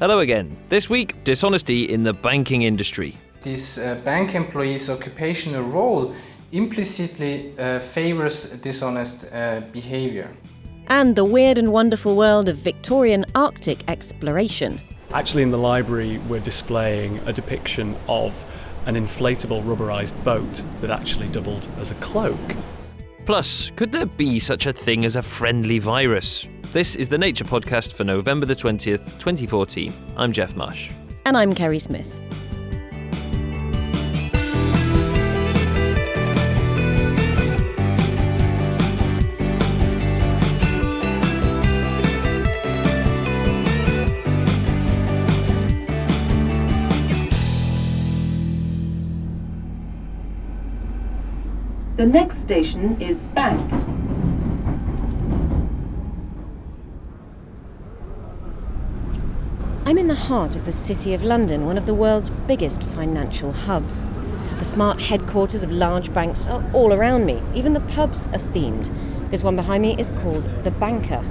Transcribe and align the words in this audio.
Hello 0.00 0.20
again. 0.20 0.56
This 0.68 0.88
week, 0.88 1.22
dishonesty 1.24 1.90
in 1.90 2.04
the 2.04 2.14
banking 2.14 2.62
industry. 2.62 3.18
This 3.42 3.76
uh, 3.76 4.00
bank 4.02 4.34
employee's 4.34 4.88
occupational 4.88 5.62
role 5.62 6.14
implicitly 6.52 7.52
uh, 7.58 7.80
favors 7.80 8.58
dishonest 8.62 9.30
uh, 9.30 9.60
behavior. 9.72 10.30
And 10.86 11.14
the 11.14 11.26
weird 11.26 11.58
and 11.58 11.70
wonderful 11.70 12.16
world 12.16 12.48
of 12.48 12.56
Victorian 12.56 13.26
Arctic 13.34 13.84
exploration. 13.88 14.80
Actually, 15.12 15.42
in 15.42 15.50
the 15.50 15.58
library, 15.58 16.16
we're 16.30 16.40
displaying 16.40 17.18
a 17.26 17.32
depiction 17.34 17.94
of 18.08 18.32
an 18.86 18.94
inflatable 18.94 19.62
rubberized 19.64 20.24
boat 20.24 20.62
that 20.78 20.88
actually 20.88 21.28
doubled 21.28 21.68
as 21.76 21.90
a 21.90 21.94
cloak. 21.96 22.56
Plus, 23.26 23.70
could 23.76 23.92
there 23.92 24.06
be 24.06 24.38
such 24.38 24.64
a 24.64 24.72
thing 24.72 25.04
as 25.04 25.14
a 25.14 25.22
friendly 25.22 25.78
virus? 25.78 26.48
This 26.72 26.94
is 26.94 27.08
the 27.08 27.18
Nature 27.18 27.42
Podcast 27.42 27.94
for 27.94 28.04
November 28.04 28.46
the 28.46 28.54
20th, 28.54 29.18
2014. 29.18 29.92
I'm 30.16 30.30
Geoff 30.30 30.54
Marsh. 30.54 30.92
And 31.26 31.36
I'm 31.36 31.52
Kerri 31.52 31.80
Smith. 31.80 32.20
The 51.96 52.06
next 52.06 52.40
station 52.44 53.02
is 53.02 53.18
Bank. 53.34 53.58
I'm 59.90 59.98
in 59.98 60.06
the 60.06 60.14
heart 60.14 60.54
of 60.54 60.66
the 60.66 60.72
City 60.72 61.14
of 61.14 61.24
London, 61.24 61.66
one 61.66 61.76
of 61.76 61.84
the 61.84 61.94
world's 61.94 62.30
biggest 62.30 62.80
financial 62.80 63.50
hubs. 63.50 64.04
The 64.60 64.64
smart 64.64 65.02
headquarters 65.02 65.64
of 65.64 65.72
large 65.72 66.14
banks 66.14 66.46
are 66.46 66.64
all 66.72 66.92
around 66.92 67.26
me. 67.26 67.42
Even 67.56 67.72
the 67.72 67.80
pubs 67.80 68.28
are 68.28 68.38
themed. 68.38 68.88
This 69.32 69.42
one 69.42 69.56
behind 69.56 69.82
me 69.82 69.96
is 69.98 70.10
called 70.10 70.44
The 70.62 70.70
Banker. 70.70 71.26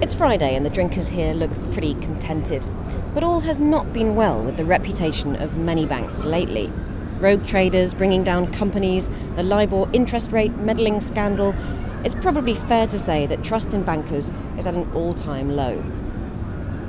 It's 0.00 0.14
Friday 0.14 0.56
and 0.56 0.64
the 0.64 0.70
drinkers 0.70 1.08
here 1.08 1.34
look 1.34 1.50
pretty 1.72 1.92
contented. 1.96 2.70
But 3.12 3.22
all 3.22 3.40
has 3.40 3.60
not 3.60 3.92
been 3.92 4.16
well 4.16 4.42
with 4.42 4.56
the 4.56 4.64
reputation 4.64 5.36
of 5.36 5.58
many 5.58 5.84
banks 5.84 6.24
lately 6.24 6.72
rogue 7.18 7.44
traders 7.46 7.92
bringing 7.92 8.24
down 8.24 8.50
companies, 8.50 9.10
the 9.36 9.42
LIBOR 9.42 9.90
interest 9.92 10.32
rate 10.32 10.56
meddling 10.56 11.02
scandal, 11.02 11.54
it's 12.02 12.14
probably 12.14 12.54
fair 12.54 12.86
to 12.86 12.98
say 12.98 13.26
that 13.26 13.44
trust 13.44 13.74
in 13.74 13.82
bankers 13.82 14.30
is 14.56 14.66
at 14.66 14.74
an 14.74 14.90
all 14.94 15.12
time 15.12 15.54
low. 15.54 15.84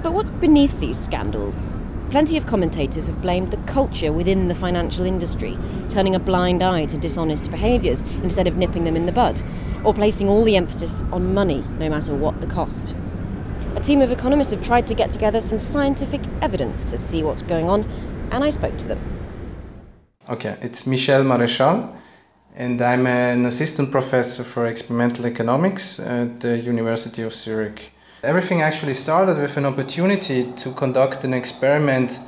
But 0.02 0.14
what's 0.14 0.30
beneath 0.30 0.80
these 0.80 0.98
scandals? 0.98 1.68
Plenty 2.10 2.38
of 2.38 2.46
commentators 2.46 3.08
have 3.08 3.22
blamed 3.22 3.52
the 3.52 3.58
culture 3.72 4.14
within 4.14 4.48
the 4.48 4.56
financial 4.56 5.06
industry, 5.06 5.58
turning 5.90 6.16
a 6.16 6.20
blind 6.20 6.64
eye 6.64 6.86
to 6.86 6.98
dishonest 6.98 7.52
behaviours 7.52 8.02
instead 8.24 8.48
of 8.48 8.56
nipping 8.56 8.86
them 8.86 8.96
in 8.96 9.06
the 9.06 9.12
bud, 9.12 9.42
or 9.84 9.94
placing 9.94 10.30
all 10.30 10.44
the 10.44 10.56
emphasis 10.56 11.04
on 11.12 11.34
money, 11.34 11.64
no 11.80 11.90
matter 11.90 12.16
what 12.16 12.40
the 12.40 12.48
cost. 12.48 12.96
A 13.76 13.82
team 13.82 14.02
of 14.02 14.10
economists 14.10 14.52
have 14.52 14.64
tried 14.64 14.88
to 14.88 14.96
get 14.96 15.12
together 15.12 15.42
some 15.42 15.60
scientific 15.60 16.22
evidence 16.42 16.86
to 16.86 16.98
see 16.98 17.22
what's 17.22 17.42
going 17.42 17.70
on, 17.70 17.84
and 18.32 18.44
I 18.44 18.50
spoke 18.52 18.78
to 18.78 18.88
them. 18.88 19.00
Okay, 20.30 20.56
it's 20.62 20.88
Michel 20.88 21.24
Maréchal, 21.24 21.94
and 22.56 22.82
I'm 22.82 23.06
an 23.06 23.46
assistant 23.46 23.92
professor 23.92 24.44
for 24.44 24.66
experimental 24.66 25.26
economics 25.26 26.00
at 26.00 26.40
the 26.40 26.58
University 26.58 27.22
of 27.22 27.34
Zurich. 27.34 27.92
Everything 28.22 28.62
actually 28.62 28.96
started 28.96 29.38
with 29.38 29.56
an 29.56 29.66
opportunity 29.66 30.44
to 30.58 30.72
conduct 30.74 31.24
an 31.24 31.34
experiment 31.34 32.20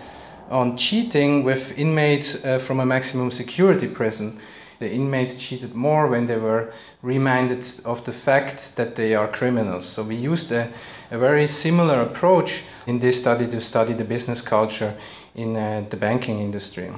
on 0.49 0.77
cheating 0.77 1.43
with 1.43 1.77
inmates 1.77 2.45
uh, 2.45 2.59
from 2.59 2.79
a 2.79 2.85
maximum 2.85 3.29
security 3.29 3.87
prison. 3.87 4.39
The 4.79 4.89
inmates 4.89 5.35
cheated 5.45 5.75
more 5.75 6.07
when 6.07 6.27
they 6.27 6.37
were 6.37 6.71
reminded 7.01 7.65
of 7.85 8.05
the 8.05 8.13
fact 8.13 8.77
that 8.77 8.95
they 8.95 9.15
are 9.15 9.27
criminals. 9.27 9.85
So 9.85 10.03
we 10.03 10.15
used 10.15 10.53
a, 10.53 10.69
a 11.11 11.17
very 11.17 11.45
similar 11.47 12.01
approach 12.01 12.63
in 12.87 12.99
this 12.99 13.19
study 13.19 13.45
to 13.47 13.59
study 13.59 13.91
the 13.91 14.05
business 14.05 14.41
culture 14.41 14.95
in 15.35 15.57
uh, 15.57 15.85
the 15.89 15.97
banking 15.97 16.39
industry. 16.39 16.89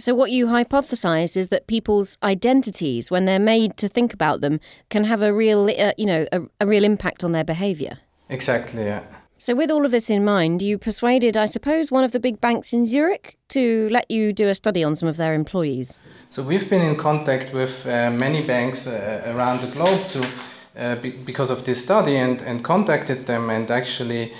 So, 0.00 0.14
what 0.14 0.30
you 0.30 0.46
hypothesize 0.46 1.36
is 1.36 1.48
that 1.48 1.66
people's 1.66 2.16
identities, 2.22 3.10
when 3.10 3.24
they're 3.24 3.40
made 3.40 3.76
to 3.78 3.88
think 3.88 4.14
about 4.14 4.40
them, 4.40 4.60
can 4.90 5.04
have 5.04 5.22
a 5.22 5.34
real, 5.34 5.68
uh, 5.76 5.92
you 5.98 6.06
know, 6.06 6.24
a, 6.30 6.42
a 6.60 6.66
real 6.66 6.84
impact 6.84 7.24
on 7.24 7.32
their 7.32 7.42
behaviour. 7.42 7.98
Exactly. 8.28 8.84
Yeah. 8.84 9.02
So, 9.40 9.54
with 9.54 9.70
all 9.70 9.86
of 9.86 9.92
this 9.92 10.10
in 10.10 10.24
mind, 10.24 10.62
you 10.62 10.78
persuaded, 10.78 11.36
I 11.36 11.46
suppose, 11.46 11.92
one 11.92 12.02
of 12.02 12.10
the 12.10 12.18
big 12.18 12.40
banks 12.40 12.72
in 12.72 12.86
Zurich 12.86 13.36
to 13.50 13.88
let 13.90 14.10
you 14.10 14.32
do 14.32 14.48
a 14.48 14.54
study 14.54 14.82
on 14.82 14.96
some 14.96 15.08
of 15.08 15.16
their 15.16 15.32
employees. 15.32 15.96
So, 16.28 16.42
we've 16.42 16.68
been 16.68 16.82
in 16.82 16.96
contact 16.96 17.54
with 17.54 17.86
uh, 17.86 18.10
many 18.10 18.42
banks 18.42 18.88
uh, 18.88 19.32
around 19.36 19.60
the 19.60 19.70
globe 19.70 20.08
to, 20.08 20.28
uh, 20.76 20.96
be- 20.96 21.16
because 21.24 21.50
of 21.50 21.64
this 21.64 21.84
study 21.84 22.16
and, 22.16 22.42
and 22.42 22.64
contacted 22.64 23.26
them. 23.26 23.48
And 23.48 23.70
actually, 23.70 24.32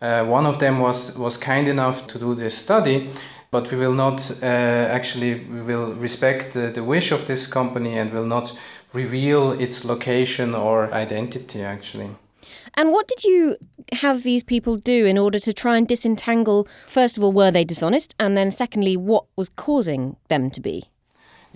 uh, 0.00 0.24
one 0.24 0.46
of 0.46 0.58
them 0.58 0.78
was, 0.80 1.18
was 1.18 1.36
kind 1.36 1.68
enough 1.68 2.06
to 2.06 2.18
do 2.18 2.34
this 2.34 2.56
study 2.56 3.10
but 3.52 3.70
we 3.70 3.78
will 3.78 3.94
not 3.94 4.20
uh, 4.42 4.46
actually 4.46 5.34
we 5.34 5.62
will 5.62 5.94
respect 5.94 6.52
the, 6.52 6.72
the 6.74 6.82
wish 6.82 7.12
of 7.12 7.26
this 7.26 7.46
company 7.46 7.96
and 7.96 8.12
will 8.12 8.26
not 8.26 8.52
reveal 8.92 9.52
its 9.52 9.84
location 9.84 10.54
or 10.54 10.92
identity 10.92 11.62
actually 11.62 12.10
and 12.76 12.92
what 12.92 13.08
did 13.08 13.24
you 13.24 13.56
have 13.92 14.22
these 14.22 14.44
people 14.44 14.76
do 14.76 15.06
in 15.06 15.18
order 15.18 15.38
to 15.38 15.52
try 15.52 15.76
and 15.76 15.88
disentangle 15.88 16.68
first 16.86 17.16
of 17.16 17.24
all 17.24 17.32
were 17.32 17.50
they 17.50 17.64
dishonest 17.64 18.14
and 18.18 18.36
then 18.36 18.50
secondly 18.50 18.96
what 18.96 19.24
was 19.36 19.48
causing 19.50 20.16
them 20.28 20.50
to 20.50 20.60
be 20.60 20.84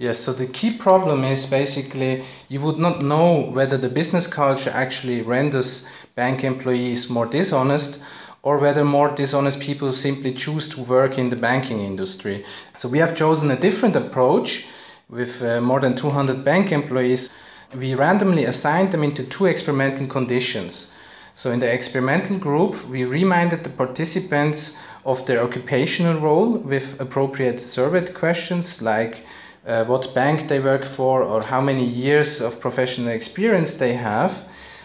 Yes, 0.01 0.19
so 0.19 0.33
the 0.33 0.47
key 0.47 0.79
problem 0.79 1.25
is 1.25 1.45
basically 1.45 2.23
you 2.49 2.63
would 2.63 2.79
not 2.79 3.03
know 3.03 3.51
whether 3.53 3.77
the 3.77 3.91
business 3.91 4.27
culture 4.27 4.71
actually 4.71 5.21
renders 5.21 5.87
bank 6.15 6.43
employees 6.43 7.11
more 7.11 7.27
dishonest 7.27 8.03
or 8.43 8.57
whether 8.57 8.83
more 8.83 9.11
dishonest 9.15 9.61
people 9.61 9.93
simply 9.93 10.33
choose 10.33 10.69
to 10.71 10.81
work 10.81 11.19
in 11.19 11.29
the 11.29 11.37
banking 11.37 11.81
industry. 11.81 12.45
So 12.75 12.89
we 12.89 12.99
have 12.99 13.15
chosen 13.15 13.51
a 13.51 13.61
different 13.61 13.95
approach 13.95 14.67
with 15.11 15.43
uh, 15.43 15.61
more 15.61 15.81
than 15.81 15.95
200 15.95 16.45
bank 16.45 16.73
employees. 16.73 17.29
We 17.77 17.95
randomly 17.95 18.45
assigned 18.47 18.93
them 18.93 19.03
into 19.03 19.25
two 19.25 19.47
experimental 19.47 20.07
conditions. 20.07 20.97
So 21.41 21.53
in 21.53 21.59
the 21.59 21.73
experimental 21.73 22.37
group, 22.37 22.87
we 22.87 23.05
reminded 23.05 23.63
the 23.63 23.71
participants 23.71 24.79
of 25.07 25.25
their 25.25 25.43
occupational 25.43 26.21
role 26.21 26.59
with 26.59 27.01
appropriate 27.01 27.61
survey 27.61 28.05
questions 28.13 28.83
like 28.83 29.25
uh, 29.67 29.87
what 29.87 30.15
bank 30.15 30.49
they 30.49 30.61
work 30.61 30.85
for 30.85 31.23
or 31.23 31.43
how 31.43 31.63
many 31.63 31.83
years 31.83 32.43
of 32.43 32.61
professional 32.61 33.09
experience 33.09 33.73
they 33.73 33.95
have. 33.95 34.43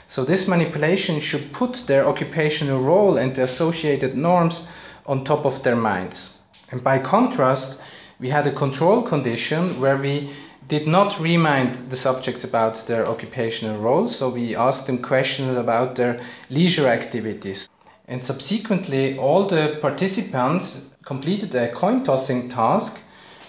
So 0.08 0.24
this 0.24 0.48
manipulation 0.48 1.20
should 1.20 1.52
put 1.52 1.84
their 1.88 2.08
occupational 2.08 2.80
role 2.80 3.18
and 3.18 3.36
the 3.36 3.44
associated 3.44 4.16
norms 4.16 4.72
on 5.06 5.26
top 5.26 5.46
of 5.46 5.62
their 5.64 5.76
minds. 5.76 6.42
And 6.72 6.82
by 6.82 7.00
contrast, 7.00 7.84
we 8.18 8.30
had 8.30 8.48
a 8.48 8.54
control 8.54 9.02
condition 9.02 9.82
where 9.82 9.98
we 9.98 10.30
did 10.68 10.88
not 10.88 11.20
remind 11.20 11.76
the 11.76 11.96
subjects 11.96 12.44
about 12.44 12.76
their 12.88 13.08
occupational 13.08 13.80
roles, 13.80 14.16
so 14.16 14.30
we 14.30 14.56
asked 14.56 14.88
them 14.88 15.02
questions 15.02 15.58
about 15.58 15.96
their 15.96 16.20
leisure 16.50 16.88
activities. 16.88 17.70
And 18.08 18.22
subsequently, 18.22 19.18
all 19.18 19.46
the 19.46 19.78
participants 19.82 20.96
completed 21.06 21.54
a 21.56 21.72
coin 21.72 22.04
tossing 22.04 22.50
task 22.50 23.02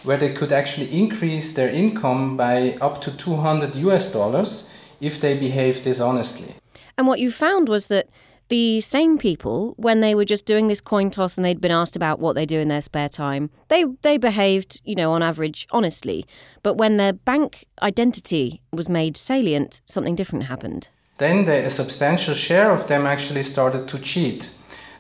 where 0.05 0.17
they 0.17 0.33
could 0.33 0.53
actually 0.53 0.93
increase 0.93 1.55
their 1.55 1.69
income 1.69 2.37
by 2.37 2.77
up 2.81 3.01
to 3.01 3.17
200 3.17 3.75
US 3.77 4.13
dollars 4.13 4.73
if 5.01 5.21
they 5.21 5.37
behave 5.37 5.83
dishonestly. 5.83 6.55
And 6.97 7.07
what 7.07 7.21
you 7.21 7.31
found 7.31 7.69
was 7.69 7.87
that 7.87 8.09
the 8.49 8.81
same 8.81 9.19
people, 9.19 9.75
when 9.77 10.01
they 10.01 10.15
were 10.15 10.25
just 10.25 10.47
doing 10.47 10.69
this 10.69 10.81
coin 10.81 11.11
toss 11.11 11.37
and 11.37 11.45
they'd 11.45 11.61
been 11.61 11.73
asked 11.73 11.97
about 11.97 12.21
what 12.21 12.35
they 12.35 12.47
do 12.47 12.59
in 12.59 12.69
their 12.69 12.81
spare 12.81 13.09
time, 13.09 13.51
they 13.69 13.85
they 14.03 14.19
behaved, 14.19 14.81
you 14.85 14.95
know, 14.95 15.13
on 15.13 15.23
average 15.23 15.67
honestly. 15.71 16.25
But 16.63 16.75
when 16.75 16.97
their 16.97 17.13
bank 17.13 17.67
identity 17.83 18.61
was 18.73 18.89
made 18.89 19.17
salient, 19.17 19.81
something 19.85 20.15
different 20.15 20.45
happened. 20.45 20.89
Then 21.19 21.47
the, 21.47 21.67
a 21.67 21.71
substantial 21.71 22.35
share 22.35 22.71
of 22.71 22.87
them 22.87 23.07
actually 23.07 23.43
started 23.43 23.89
to 23.89 23.99
cheat. 23.99 24.51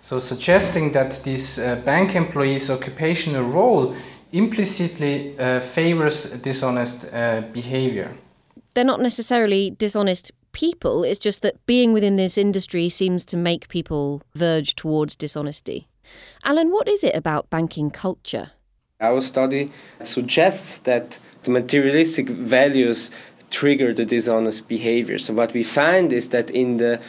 So 0.00 0.18
suggesting 0.18 0.92
that 0.92 1.20
this 1.24 1.58
uh, 1.58 1.76
bank 1.84 2.16
employee's 2.16 2.70
occupational 2.70 3.44
role 3.44 3.94
implicitly 4.32 5.38
uh, 5.38 5.60
favors 5.60 6.40
dishonest 6.42 7.12
uh, 7.12 7.42
behavior 7.52 8.10
they're 8.76 8.84
not 8.84 9.00
necessarily 9.00 9.70
dishonest 9.70 10.30
people. 10.56 11.04
It's 11.04 11.18
just 11.18 11.42
that 11.42 11.54
being 11.66 11.92
within 11.92 12.16
this 12.16 12.38
industry 12.38 12.88
seems 12.88 13.26
to 13.26 13.36
make 13.36 13.68
people 13.68 14.22
verge 14.34 14.74
towards 14.74 15.14
dishonesty. 15.14 15.86
Alain, 16.44 16.72
what 16.72 16.88
is 16.88 17.04
it 17.04 17.14
about 17.14 17.50
banking 17.50 17.90
culture? 17.90 18.52
Our 18.98 19.20
study 19.20 19.70
suggests 20.02 20.78
that 20.78 21.18
the 21.42 21.50
materialistic 21.50 22.30
values 22.30 23.10
trigger 23.50 23.92
the 23.92 24.06
dishonest 24.06 24.66
behavior. 24.66 25.18
So, 25.18 25.34
what 25.34 25.52
we 25.52 25.62
find 25.62 26.10
is 26.10 26.30
that 26.30 26.48
in 26.48 26.78
the 26.78 27.00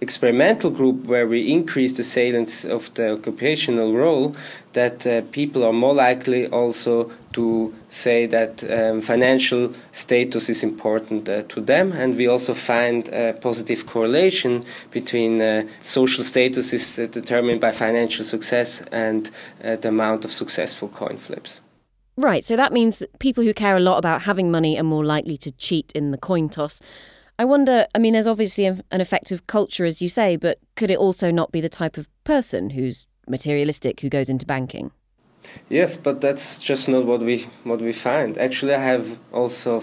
experimental 0.00 0.70
group 0.70 1.04
where 1.06 1.26
we 1.26 1.52
increase 1.52 1.96
the 1.96 2.04
salience 2.04 2.64
of 2.64 2.94
the 2.94 3.14
occupational 3.14 3.94
role, 3.94 4.36
that 4.74 5.06
uh, 5.06 5.22
people 5.32 5.64
are 5.64 5.72
more 5.72 5.94
likely 5.94 6.46
also 6.46 7.10
to 7.32 7.74
say 7.88 8.26
that 8.26 8.64
um, 8.70 9.00
financial 9.00 9.72
status 9.92 10.48
is 10.48 10.62
important 10.62 11.28
uh, 11.28 11.42
to 11.48 11.60
them, 11.60 11.92
and 11.92 12.16
we 12.16 12.26
also 12.26 12.54
find 12.54 13.08
a 13.08 13.32
positive 13.34 13.86
correlation 13.86 14.64
between 14.90 15.40
uh, 15.40 15.64
social 15.80 16.24
status 16.24 16.72
is 16.72 16.98
uh, 16.98 17.06
determined 17.06 17.60
by 17.60 17.72
financial 17.72 18.24
success 18.24 18.82
and 18.92 19.30
uh, 19.64 19.76
the 19.76 19.88
amount 19.88 20.24
of 20.24 20.32
successful 20.32 20.88
coin 20.88 21.16
flips. 21.16 21.60
Right, 22.16 22.44
so 22.44 22.56
that 22.56 22.72
means 22.72 22.98
that 22.98 23.18
people 23.18 23.42
who 23.42 23.54
care 23.54 23.76
a 23.76 23.80
lot 23.80 23.98
about 23.98 24.22
having 24.22 24.50
money 24.50 24.78
are 24.78 24.84
more 24.84 25.04
likely 25.04 25.38
to 25.38 25.50
cheat 25.52 25.92
in 25.94 26.10
the 26.10 26.18
coin 26.18 26.48
toss. 26.48 26.80
I 27.38 27.44
wonder, 27.44 27.86
I 27.94 27.98
mean, 27.98 28.12
there's 28.12 28.26
obviously 28.26 28.66
an 28.66 28.82
effective 28.90 29.46
culture, 29.46 29.86
as 29.86 30.02
you 30.02 30.08
say, 30.08 30.36
but 30.36 30.58
could 30.76 30.90
it 30.90 30.98
also 30.98 31.30
not 31.30 31.50
be 31.50 31.60
the 31.60 31.70
type 31.70 31.96
of 31.96 32.08
person 32.24 32.70
who's 32.70 33.06
materialistic 33.26 34.00
who 34.00 34.10
goes 34.10 34.28
into 34.28 34.44
banking? 34.44 34.92
Yes, 35.68 35.96
but 35.96 36.20
that's 36.20 36.58
just 36.58 36.88
not 36.88 37.04
what 37.04 37.20
we 37.20 37.46
what 37.64 37.80
we 37.80 37.92
find. 37.92 38.38
Actually, 38.38 38.74
I 38.74 38.82
have 38.82 39.18
also 39.32 39.82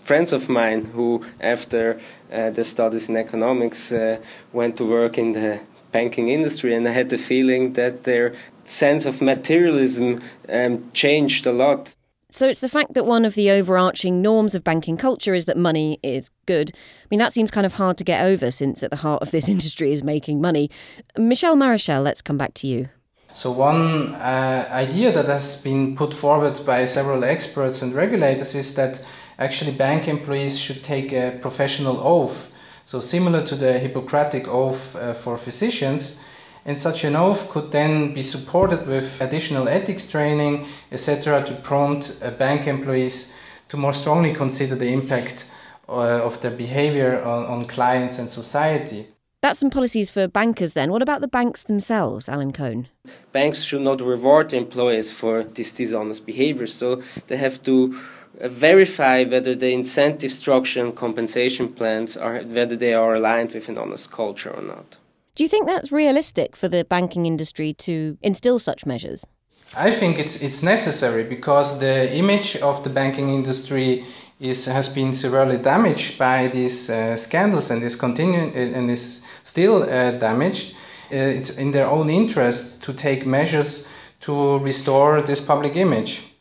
friends 0.00 0.32
of 0.32 0.48
mine 0.48 0.84
who, 0.86 1.24
after 1.40 2.00
uh, 2.32 2.50
their 2.50 2.64
studies 2.64 3.08
in 3.08 3.16
economics, 3.16 3.92
uh, 3.92 4.18
went 4.52 4.76
to 4.76 4.84
work 4.84 5.18
in 5.18 5.32
the 5.32 5.60
banking 5.92 6.28
industry, 6.28 6.74
and 6.74 6.86
I 6.86 6.92
had 6.92 7.08
the 7.08 7.18
feeling 7.18 7.74
that 7.74 8.04
their 8.04 8.32
sense 8.64 9.06
of 9.06 9.20
materialism 9.20 10.20
um, 10.48 10.90
changed 10.92 11.46
a 11.46 11.52
lot. 11.52 11.96
So 12.32 12.46
it's 12.46 12.60
the 12.60 12.68
fact 12.68 12.94
that 12.94 13.06
one 13.06 13.24
of 13.24 13.34
the 13.34 13.50
overarching 13.50 14.22
norms 14.22 14.54
of 14.54 14.62
banking 14.62 14.96
culture 14.96 15.34
is 15.34 15.46
that 15.46 15.56
money 15.56 15.98
is 16.02 16.30
good. 16.46 16.70
I 16.74 17.06
mean, 17.10 17.18
that 17.18 17.32
seems 17.32 17.50
kind 17.50 17.66
of 17.66 17.72
hard 17.72 17.98
to 17.98 18.04
get 18.04 18.24
over 18.24 18.52
since 18.52 18.84
at 18.84 18.90
the 18.90 18.96
heart 18.96 19.20
of 19.22 19.32
this 19.32 19.48
industry 19.54 19.92
is 19.92 20.04
making 20.04 20.40
money. 20.40 20.70
Michel 21.18 21.56
Maréchal, 21.56 22.04
let's 22.04 22.22
come 22.22 22.38
back 22.38 22.54
to 22.54 22.68
you. 22.68 22.88
So, 23.32 23.52
one 23.52 24.14
uh, 24.14 24.68
idea 24.72 25.12
that 25.12 25.26
has 25.26 25.62
been 25.62 25.94
put 25.94 26.12
forward 26.12 26.58
by 26.66 26.84
several 26.84 27.22
experts 27.22 27.80
and 27.80 27.94
regulators 27.94 28.56
is 28.56 28.74
that 28.74 29.04
actually 29.38 29.72
bank 29.72 30.08
employees 30.08 30.58
should 30.58 30.82
take 30.82 31.12
a 31.12 31.38
professional 31.40 32.00
oath. 32.00 32.50
So, 32.84 32.98
similar 32.98 33.42
to 33.44 33.54
the 33.54 33.78
Hippocratic 33.78 34.48
oath 34.48 34.96
uh, 34.96 35.12
for 35.12 35.36
physicians, 35.36 36.20
and 36.66 36.76
such 36.76 37.04
an 37.04 37.14
oath 37.14 37.48
could 37.50 37.70
then 37.70 38.12
be 38.12 38.22
supported 38.22 38.86
with 38.86 39.20
additional 39.20 39.68
ethics 39.68 40.10
training, 40.10 40.66
etc., 40.90 41.44
to 41.44 41.54
prompt 41.54 42.20
uh, 42.22 42.30
bank 42.32 42.66
employees 42.66 43.36
to 43.68 43.76
more 43.76 43.92
strongly 43.92 44.34
consider 44.34 44.74
the 44.74 44.92
impact 44.92 45.52
uh, 45.88 46.20
of 46.22 46.40
their 46.40 46.50
behavior 46.50 47.22
on, 47.22 47.46
on 47.46 47.64
clients 47.64 48.18
and 48.18 48.28
society. 48.28 49.06
That's 49.42 49.58
some 49.58 49.70
policies 49.70 50.10
for 50.10 50.28
bankers 50.28 50.74
then. 50.74 50.90
What 50.90 51.00
about 51.00 51.22
the 51.22 51.28
banks 51.28 51.62
themselves, 51.62 52.28
Alain 52.28 52.52
Cohn? 52.52 52.88
Banks 53.32 53.62
should 53.62 53.80
not 53.80 54.02
reward 54.02 54.52
employees 54.52 55.10
for 55.10 55.44
this 55.44 55.72
dishonest 55.72 56.26
behavior, 56.26 56.66
so 56.66 57.02
they 57.28 57.38
have 57.38 57.62
to 57.62 57.98
uh, 58.38 58.48
verify 58.48 59.24
whether 59.24 59.54
the 59.54 59.70
incentive 59.70 60.30
structure 60.30 60.84
and 60.84 60.94
compensation 60.94 61.68
plans 61.72 62.18
are 62.18 62.40
whether 62.42 62.76
they 62.76 62.92
are 62.92 63.14
aligned 63.14 63.52
with 63.54 63.70
an 63.70 63.78
honest 63.78 64.10
culture 64.10 64.50
or 64.50 64.62
not. 64.62 64.98
Do 65.34 65.44
you 65.44 65.48
think 65.48 65.66
that's 65.66 65.90
realistic 65.90 66.54
for 66.54 66.68
the 66.68 66.84
banking 66.84 67.24
industry 67.24 67.72
to 67.74 68.18
instill 68.20 68.58
such 68.58 68.84
measures? 68.84 69.26
I 69.74 69.90
think 69.90 70.18
it's 70.18 70.42
it's 70.42 70.62
necessary 70.62 71.24
because 71.24 71.80
the 71.80 72.14
image 72.14 72.56
of 72.56 72.82
the 72.82 72.90
banking 72.90 73.30
industry 73.30 74.04
is 74.40 74.64
has 74.66 74.88
been 74.88 75.12
severely 75.12 75.58
damaged 75.58 76.18
by 76.18 76.48
these 76.48 76.88
uh, 76.90 77.16
scandals 77.16 77.70
and 77.70 77.82
is 77.82 77.94
continuing 77.94 78.50
uh, 78.50 78.78
and 78.78 78.90
is 78.90 79.22
still 79.44 79.82
uh, 79.82 80.12
damaged. 80.12 80.74
Uh, 81.12 81.16
it's 81.16 81.58
in 81.58 81.70
their 81.70 81.86
own 81.86 82.08
interest 82.08 82.82
to 82.82 82.92
take 82.92 83.26
measures 83.26 83.86
to 84.20 84.58
restore 84.58 85.22
this 85.22 85.40
public 85.40 85.76
image. 85.76 86.34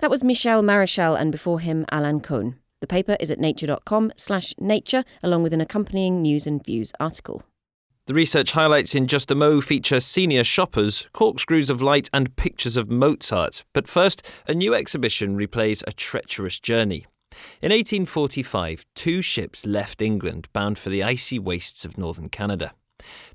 That 0.00 0.10
was 0.10 0.24
Michel 0.24 0.62
Maréchal 0.62 1.18
and 1.18 1.30
before 1.32 1.60
him 1.60 1.84
Alain 1.90 2.20
Cohn. 2.20 2.56
The 2.80 2.86
paper 2.86 3.16
is 3.20 3.30
at 3.30 3.38
nature.com/nature 3.38 5.04
along 5.22 5.42
with 5.42 5.52
an 5.52 5.60
accompanying 5.60 6.22
news 6.22 6.46
and 6.46 6.64
views 6.64 6.92
article. 6.98 7.42
The 8.06 8.14
research 8.14 8.52
highlights 8.52 8.94
in 8.94 9.08
Just 9.08 9.32
a 9.32 9.34
Mo 9.34 9.60
feature 9.60 9.98
senior 9.98 10.44
shoppers, 10.44 11.08
corkscrews 11.12 11.68
of 11.70 11.82
light, 11.82 12.08
and 12.12 12.36
pictures 12.36 12.76
of 12.76 12.88
Mozart. 12.88 13.64
But 13.72 13.88
first, 13.88 14.24
a 14.46 14.54
new 14.54 14.74
exhibition 14.74 15.36
replays 15.36 15.82
a 15.86 15.92
treacherous 15.92 16.60
journey. 16.60 17.06
In 17.62 17.70
1845, 17.72 18.86
two 18.94 19.22
ships 19.22 19.66
left 19.66 20.02
England 20.02 20.48
bound 20.52 20.78
for 20.78 20.90
the 20.90 21.02
icy 21.02 21.38
wastes 21.38 21.84
of 21.84 21.98
northern 21.98 22.28
Canada. 22.28 22.72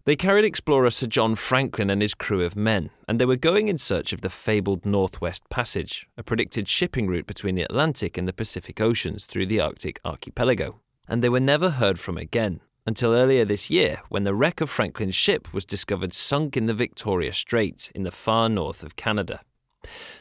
They 0.05 0.15
carried 0.15 0.45
explorer 0.45 0.89
Sir 0.89 1.07
John 1.07 1.35
Franklin 1.35 1.89
and 1.89 2.01
his 2.01 2.13
crew 2.13 2.43
of 2.43 2.55
men, 2.55 2.89
and 3.07 3.19
they 3.19 3.25
were 3.25 3.35
going 3.35 3.67
in 3.67 3.77
search 3.77 4.11
of 4.11 4.21
the 4.21 4.29
fabled 4.29 4.85
Northwest 4.85 5.47
Passage, 5.49 6.07
a 6.17 6.23
predicted 6.23 6.67
shipping 6.67 7.07
route 7.07 7.27
between 7.27 7.55
the 7.55 7.63
Atlantic 7.63 8.17
and 8.17 8.27
the 8.27 8.33
Pacific 8.33 8.81
Oceans 8.81 9.25
through 9.25 9.45
the 9.45 9.59
Arctic 9.59 9.99
archipelago. 10.03 10.79
And 11.07 11.23
they 11.23 11.29
were 11.29 11.39
never 11.39 11.69
heard 11.69 11.99
from 11.99 12.17
again 12.17 12.61
until 12.85 13.13
earlier 13.13 13.45
this 13.45 13.69
year 13.69 14.01
when 14.09 14.23
the 14.23 14.33
wreck 14.33 14.61
of 14.61 14.69
Franklin's 14.69 15.15
ship 15.15 15.53
was 15.53 15.65
discovered 15.65 16.13
sunk 16.13 16.57
in 16.57 16.65
the 16.65 16.73
Victoria 16.73 17.31
Strait 17.31 17.91
in 17.93 18.03
the 18.03 18.11
far 18.11 18.49
north 18.49 18.83
of 18.83 18.95
Canada. 18.95 19.41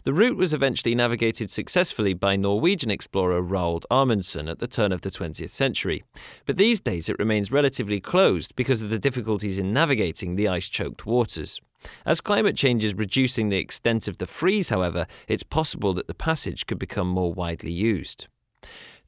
The 0.04 0.12
route 0.12 0.36
was 0.36 0.54
eventually 0.54 0.94
navigated 0.94 1.50
successfully 1.50 2.14
by 2.14 2.36
Norwegian 2.36 2.90
explorer 2.90 3.42
Roald 3.42 3.84
Amundsen 3.90 4.48
at 4.48 4.58
the 4.58 4.66
turn 4.66 4.92
of 4.92 5.02
the 5.02 5.10
20th 5.10 5.50
century, 5.50 6.02
but 6.46 6.56
these 6.56 6.80
days 6.80 7.08
it 7.08 7.18
remains 7.18 7.52
relatively 7.52 8.00
closed 8.00 8.56
because 8.56 8.82
of 8.82 8.90
the 8.90 8.98
difficulties 8.98 9.58
in 9.58 9.72
navigating 9.72 10.34
the 10.34 10.48
ice 10.48 10.68
choked 10.68 11.06
waters. 11.06 11.60
As 12.04 12.20
climate 12.20 12.56
change 12.56 12.84
is 12.84 12.94
reducing 12.94 13.48
the 13.48 13.58
extent 13.58 14.08
of 14.08 14.18
the 14.18 14.26
freeze, 14.26 14.68
however, 14.68 15.06
it's 15.28 15.42
possible 15.42 15.94
that 15.94 16.06
the 16.06 16.14
passage 16.14 16.66
could 16.66 16.78
become 16.78 17.08
more 17.08 17.32
widely 17.32 17.72
used. 17.72 18.26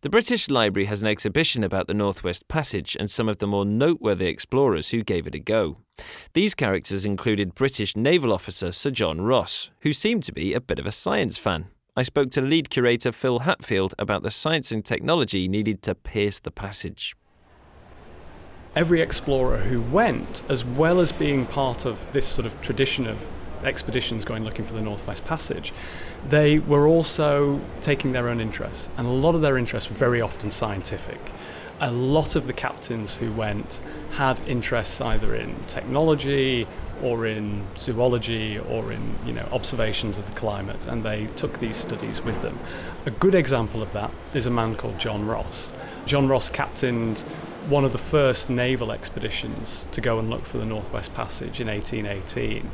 The 0.03 0.11
British 0.11 0.51
Library 0.51 0.87
has 0.87 1.01
an 1.01 1.07
exhibition 1.07 1.63
about 1.63 1.87
the 1.87 1.95
Northwest 1.95 2.49
Passage 2.49 2.97
and 2.99 3.09
some 3.09 3.29
of 3.29 3.39
the 3.39 3.47
more 3.47 3.65
noteworthy 3.65 4.27
explorers 4.27 4.91
who 4.91 5.05
gave 5.05 5.29
it 5.29 5.35
a 5.37 5.39
go. 5.39 5.77
These 6.33 6.57
characters 6.57 7.07
included 7.07 7.55
British 7.55 7.97
naval 7.97 8.33
officer 8.33 8.73
Sir 8.73 8.91
John 8.91 9.21
Ross, 9.21 9.71
who 9.83 9.93
seemed 9.93 10.25
to 10.25 10.33
be 10.33 10.55
a 10.55 10.61
bit 10.61 10.81
of 10.81 10.87
a 10.87 10.91
science 10.91 11.39
fan. 11.39 11.69
I 11.97 12.03
spoke 12.03 12.33
to 12.33 12.41
lead 12.41 12.69
curator 12.69 13.13
Phil 13.13 13.41
Hatfield 13.41 13.95
about 13.97 14.25
the 14.25 14.31
science 14.33 14.73
and 14.73 14.85
technology 14.85 15.47
needed 15.47 15.83
to 15.83 15.95
pierce 15.95 16.41
the 16.41 16.51
passage. 16.51 17.15
Every 18.75 19.01
explorer 19.01 19.59
who 19.59 19.83
went, 19.83 20.43
as 20.49 20.65
well 20.65 20.99
as 20.99 21.13
being 21.13 21.47
part 21.47 21.85
of 21.85 22.11
this 22.11 22.27
sort 22.27 22.47
of 22.47 22.61
tradition 22.61 23.07
of 23.07 23.25
expeditions 23.65 24.25
going 24.25 24.45
looking 24.45 24.65
for 24.65 24.75
the 24.75 24.83
Northwest 24.83 25.25
Passage, 25.25 25.73
they 26.29 26.59
were 26.59 26.87
also 26.87 27.61
taking 27.81 28.13
their 28.13 28.29
own 28.29 28.41
interests, 28.41 28.89
and 28.97 29.07
a 29.07 29.11
lot 29.11 29.35
of 29.35 29.41
their 29.41 29.59
interests 29.59 29.91
were 29.91 29.97
very 29.97 30.21
often 30.21 30.51
scientific. 30.51 31.21
A 31.81 31.91
lot 31.91 32.37
of 32.37 32.47
the 32.47 32.53
captains 32.53 33.17
who 33.17 33.33
went 33.33 33.81
had 34.13 34.41
interests 34.47 35.01
either 35.01 35.35
in 35.35 35.57
technology 35.67 36.67
or 37.03 37.27
in 37.27 37.67
zoology 37.77 38.59
or 38.59 38.93
in 38.93 39.17
you 39.27 39.33
know 39.33 39.49
observations 39.51 40.19
of 40.19 40.27
the 40.27 40.39
climate, 40.39 40.87
and 40.87 41.05
they 41.05 41.27
took 41.37 41.59
these 41.59 41.77
studies 41.77 42.23
with 42.23 42.41
them. 42.43 42.59
A 43.07 43.11
good 43.11 43.35
example 43.35 43.83
of 43.83 43.93
that 43.93 44.13
is 44.33 44.47
a 44.47 44.51
man 44.51 44.77
called 44.77 44.99
John 44.99 45.27
Ross. 45.27 45.73
John 46.07 46.29
Ross 46.29 46.51
captained 46.51 47.21
one 47.69 47.85
of 47.85 47.93
the 47.93 47.99
first 47.99 48.51
naval 48.51 48.91
expeditions 48.91 49.87
to 49.93 50.01
go 50.01 50.19
and 50.19 50.29
look 50.31 50.45
for 50.45 50.59
the 50.59 50.65
Northwest 50.65 51.15
Passage 51.15 51.61
in 51.61 51.69
1818 51.69 52.71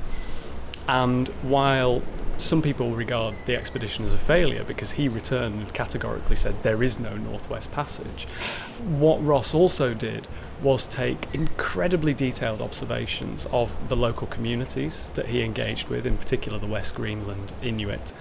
and 0.89 1.29
while 1.43 2.03
some 2.39 2.63
people 2.63 2.93
regard 2.93 3.35
the 3.47 3.57
expedition 3.57 4.05
as 4.05 4.15
a 4.15 4.19
failure 4.19 4.65
because 4.65 4.93
he 4.93 5.09
returned 5.09 5.61
and 5.61 5.75
categorically 5.75 6.37
said 6.37 6.63
there 6.63 6.83
is 6.83 6.99
no 6.99 7.17
Northwest 7.17 7.71
Passage, 7.73 8.27
what 8.81 9.23
Ross 9.25 9.55
also 9.55 9.93
did 9.93 10.27
was 10.63 10.87
take 10.87 11.33
incredibly 11.35 12.15
detailed 12.15 12.61
observations 12.61 13.47
of 13.53 13.89
the 13.89 13.97
local 13.97 14.27
communities 14.27 15.11
that 15.15 15.27
he 15.27 15.43
engaged 15.43 15.89
with, 15.89 16.07
in 16.07 16.17
particular 16.17 16.59
the 16.59 16.67
West 16.67 16.95
Greenland 16.95 17.53
Inuit, 17.63 18.13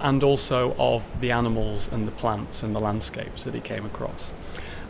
and 0.00 0.22
also 0.22 0.74
of 0.78 1.20
the 1.20 1.30
animals 1.30 1.90
and 1.90 2.06
the 2.06 2.12
plants 2.12 2.62
and 2.62 2.74
the 2.74 2.80
landscapes 2.80 3.44
that 3.44 3.54
he 3.54 3.60
came 3.60 3.84
across. 3.84 4.32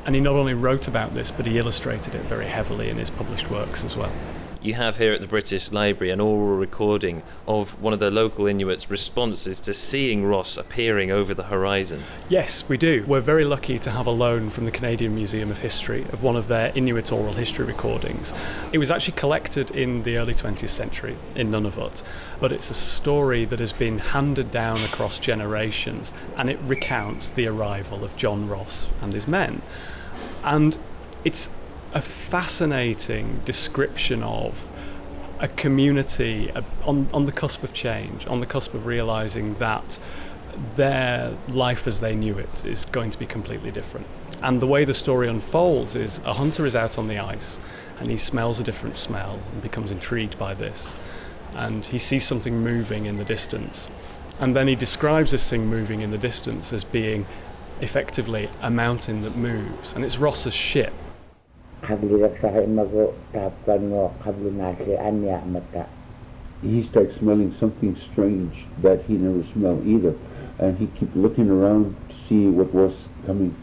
And 0.04 0.14
he 0.14 0.20
not 0.20 0.34
only 0.34 0.54
wrote 0.54 0.88
about 0.88 1.14
this, 1.14 1.30
but 1.30 1.46
he 1.46 1.58
illustrated 1.58 2.14
it 2.14 2.22
very 2.22 2.46
heavily 2.46 2.88
in 2.88 2.98
his 2.98 3.10
published 3.10 3.48
works 3.50 3.84
as 3.84 3.96
well 3.96 4.12
you 4.64 4.74
have 4.74 4.98
here 4.98 5.12
at 5.12 5.20
the 5.20 5.26
British 5.26 5.72
Library 5.72 6.12
an 6.12 6.20
oral 6.20 6.56
recording 6.56 7.22
of 7.48 7.80
one 7.82 7.92
of 7.92 7.98
the 7.98 8.10
local 8.10 8.46
Inuits' 8.46 8.88
responses 8.88 9.60
to 9.60 9.74
seeing 9.74 10.24
Ross 10.24 10.56
appearing 10.56 11.10
over 11.10 11.34
the 11.34 11.44
horizon. 11.44 12.04
Yes, 12.28 12.64
we 12.68 12.76
do. 12.76 13.04
We're 13.06 13.20
very 13.20 13.44
lucky 13.44 13.78
to 13.80 13.90
have 13.90 14.06
a 14.06 14.10
loan 14.10 14.50
from 14.50 14.64
the 14.64 14.70
Canadian 14.70 15.14
Museum 15.14 15.50
of 15.50 15.58
History 15.58 16.02
of 16.12 16.22
one 16.22 16.36
of 16.36 16.48
their 16.48 16.70
Inuit 16.76 17.10
oral 17.10 17.32
history 17.32 17.64
recordings. 17.64 18.32
It 18.72 18.78
was 18.78 18.90
actually 18.90 19.16
collected 19.16 19.72
in 19.72 20.04
the 20.04 20.16
early 20.18 20.34
20th 20.34 20.68
century 20.68 21.16
in 21.34 21.50
Nunavut, 21.50 22.02
but 22.38 22.52
it's 22.52 22.70
a 22.70 22.74
story 22.74 23.44
that 23.46 23.58
has 23.58 23.72
been 23.72 23.98
handed 23.98 24.50
down 24.50 24.78
across 24.84 25.18
generations 25.18 26.12
and 26.36 26.48
it 26.48 26.58
recounts 26.66 27.30
the 27.30 27.48
arrival 27.48 28.04
of 28.04 28.16
John 28.16 28.48
Ross 28.48 28.86
and 29.00 29.12
his 29.12 29.26
men. 29.26 29.62
And 30.44 30.78
it's 31.24 31.50
a 31.94 32.02
fascinating 32.02 33.40
description 33.44 34.22
of 34.22 34.68
a 35.40 35.48
community 35.48 36.50
on, 36.84 37.08
on 37.12 37.26
the 37.26 37.32
cusp 37.32 37.62
of 37.62 37.72
change, 37.72 38.26
on 38.26 38.40
the 38.40 38.46
cusp 38.46 38.74
of 38.74 38.86
realizing 38.86 39.54
that 39.54 39.98
their 40.76 41.36
life 41.48 41.86
as 41.86 42.00
they 42.00 42.14
knew 42.14 42.38
it 42.38 42.64
is 42.64 42.84
going 42.86 43.10
to 43.10 43.18
be 43.18 43.26
completely 43.26 43.70
different. 43.70 44.06
And 44.42 44.60
the 44.60 44.66
way 44.66 44.84
the 44.84 44.94
story 44.94 45.28
unfolds 45.28 45.96
is 45.96 46.20
a 46.24 46.34
hunter 46.34 46.66
is 46.66 46.76
out 46.76 46.98
on 46.98 47.08
the 47.08 47.18
ice 47.18 47.58
and 47.98 48.08
he 48.08 48.16
smells 48.16 48.60
a 48.60 48.64
different 48.64 48.96
smell 48.96 49.38
and 49.52 49.62
becomes 49.62 49.92
intrigued 49.92 50.38
by 50.38 50.54
this. 50.54 50.96
And 51.54 51.86
he 51.86 51.98
sees 51.98 52.24
something 52.24 52.58
moving 52.58 53.06
in 53.06 53.16
the 53.16 53.24
distance. 53.24 53.88
And 54.40 54.56
then 54.56 54.66
he 54.66 54.74
describes 54.74 55.30
this 55.30 55.48
thing 55.48 55.66
moving 55.66 56.00
in 56.00 56.10
the 56.10 56.18
distance 56.18 56.72
as 56.72 56.84
being 56.84 57.26
effectively 57.80 58.48
a 58.60 58.70
mountain 58.70 59.22
that 59.22 59.36
moves. 59.36 59.92
And 59.92 60.04
it's 60.04 60.18
Ross's 60.18 60.54
ship. 60.54 60.92
He 66.62 66.86
starts 66.86 67.16
smelling 67.16 67.56
something 67.58 67.96
strange 68.12 68.54
that 68.82 69.02
he 69.02 69.14
never 69.14 69.42
smelled 69.52 69.84
either. 69.84 70.14
And 70.60 70.78
he 70.78 70.86
kept 70.86 71.16
looking 71.16 71.50
around 71.50 71.96
to 72.08 72.14
see 72.28 72.46
what 72.46 72.72
was 72.72 72.94
coming 73.26 73.56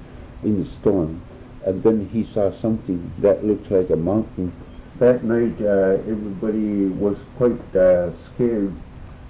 in 0.44 0.62
the 0.64 0.70
storm. 0.82 1.22
And 1.66 1.82
then 1.82 2.10
he 2.10 2.26
saw 2.34 2.52
something 2.60 3.10
that 3.20 3.46
looked 3.46 3.72
like 3.72 3.90
a 3.90 3.96
mountain. 3.96 4.52
That 4.98 5.24
night, 5.24 5.56
uh, 5.62 6.02
everybody 6.06 6.88
was 6.88 7.18
quite 7.38 7.76
uh, 7.76 8.12
scared, 8.26 8.74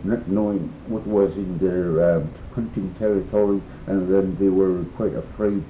not 0.04 0.28
knowing 0.28 0.74
what 0.88 1.06
was 1.06 1.36
in 1.36 1.60
their 1.60 2.02
uh, 2.02 2.26
hunting 2.56 2.96
territory, 2.98 3.62
and 3.86 4.12
then 4.12 4.36
they 4.40 4.50
were 4.50 4.84
quite 4.96 5.14
afraid. 5.14 5.64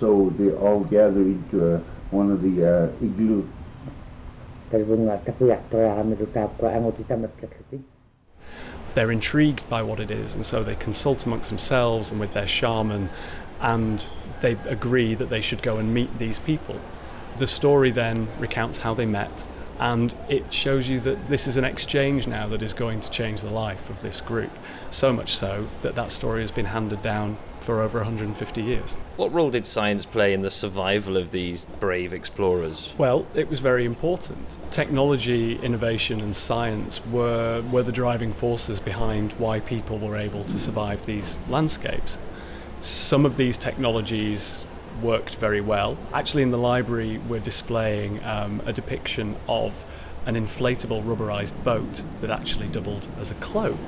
So 0.00 0.34
they 0.36 0.50
all 0.50 0.80
gathered 0.80 1.26
into 1.28 1.76
uh, 1.76 1.80
one 2.10 2.30
of 2.30 2.42
the 2.42 2.64
uh, 2.64 3.04
igloo. 3.04 3.46
They're 8.94 9.10
intrigued 9.10 9.68
by 9.68 9.82
what 9.82 10.00
it 10.00 10.10
is, 10.10 10.34
and 10.34 10.44
so 10.44 10.62
they 10.62 10.76
consult 10.76 11.26
amongst 11.26 11.50
themselves 11.50 12.10
and 12.10 12.20
with 12.20 12.34
their 12.34 12.46
shaman, 12.46 13.10
and 13.60 14.06
they 14.40 14.52
agree 14.66 15.14
that 15.14 15.30
they 15.30 15.40
should 15.40 15.62
go 15.62 15.78
and 15.78 15.92
meet 15.92 16.18
these 16.18 16.38
people. 16.38 16.80
The 17.36 17.46
story 17.46 17.90
then 17.90 18.28
recounts 18.38 18.78
how 18.78 18.94
they 18.94 19.06
met, 19.06 19.46
and 19.78 20.14
it 20.28 20.52
shows 20.52 20.88
you 20.88 21.00
that 21.00 21.26
this 21.26 21.46
is 21.46 21.56
an 21.56 21.64
exchange 21.64 22.26
now 22.28 22.46
that 22.48 22.62
is 22.62 22.72
going 22.72 23.00
to 23.00 23.10
change 23.10 23.42
the 23.42 23.50
life 23.50 23.90
of 23.90 24.02
this 24.02 24.20
group. 24.20 24.50
So 24.90 25.12
much 25.12 25.34
so 25.34 25.66
that 25.80 25.96
that 25.96 26.12
story 26.12 26.42
has 26.42 26.52
been 26.52 26.66
handed 26.66 27.02
down 27.02 27.36
for 27.64 27.80
over 27.80 27.98
150 27.98 28.62
years. 28.62 28.94
What 29.16 29.32
role 29.32 29.50
did 29.50 29.66
science 29.66 30.04
play 30.04 30.34
in 30.34 30.42
the 30.42 30.50
survival 30.50 31.16
of 31.16 31.30
these 31.30 31.64
brave 31.80 32.12
explorers? 32.12 32.92
Well, 32.98 33.26
it 33.34 33.48
was 33.48 33.60
very 33.60 33.84
important. 33.84 34.58
Technology, 34.70 35.56
innovation, 35.56 36.20
and 36.20 36.36
science 36.36 37.04
were, 37.06 37.62
were 37.62 37.82
the 37.82 37.92
driving 37.92 38.32
forces 38.32 38.80
behind 38.80 39.32
why 39.34 39.60
people 39.60 39.98
were 39.98 40.16
able 40.16 40.44
to 40.44 40.58
survive 40.58 41.06
these 41.06 41.36
landscapes. 41.48 42.18
Some 42.80 43.24
of 43.24 43.38
these 43.38 43.56
technologies 43.56 44.64
worked 45.02 45.36
very 45.36 45.60
well. 45.60 45.96
Actually, 46.12 46.42
in 46.42 46.50
the 46.50 46.58
library, 46.58 47.18
we're 47.18 47.40
displaying 47.40 48.22
um, 48.24 48.62
a 48.66 48.72
depiction 48.72 49.36
of 49.48 49.84
an 50.26 50.34
inflatable 50.34 51.04
rubberized 51.04 51.62
boat 51.64 52.02
that 52.20 52.30
actually 52.30 52.68
doubled 52.68 53.08
as 53.20 53.30
a 53.30 53.34
cloak. 53.36 53.78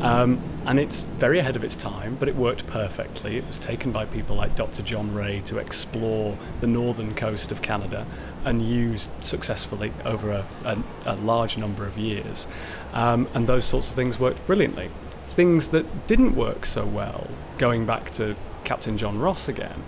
Um, 0.00 0.40
and 0.66 0.78
it's 0.78 1.04
very 1.04 1.38
ahead 1.38 1.56
of 1.56 1.64
its 1.64 1.76
time, 1.76 2.16
but 2.18 2.28
it 2.28 2.36
worked 2.36 2.66
perfectly. 2.66 3.36
It 3.36 3.46
was 3.46 3.58
taken 3.58 3.92
by 3.92 4.04
people 4.04 4.36
like 4.36 4.54
Dr. 4.56 4.82
John 4.82 5.12
Rae 5.14 5.40
to 5.40 5.58
explore 5.58 6.38
the 6.60 6.66
northern 6.66 7.14
coast 7.14 7.50
of 7.50 7.62
Canada 7.62 8.06
and 8.44 8.62
used 8.62 9.10
successfully 9.20 9.92
over 10.04 10.30
a, 10.30 10.46
a, 10.64 10.82
a 11.06 11.16
large 11.16 11.58
number 11.58 11.86
of 11.86 11.98
years. 11.98 12.46
Um, 12.92 13.28
and 13.34 13.46
those 13.46 13.64
sorts 13.64 13.90
of 13.90 13.96
things 13.96 14.18
worked 14.18 14.46
brilliantly. 14.46 14.90
Things 15.26 15.70
that 15.70 16.06
didn't 16.06 16.34
work 16.34 16.66
so 16.66 16.84
well 16.84 17.28
going 17.58 17.86
back 17.86 18.10
to 18.12 18.36
Captain 18.64 18.96
John 18.96 19.18
Ross 19.18 19.48
again, 19.48 19.84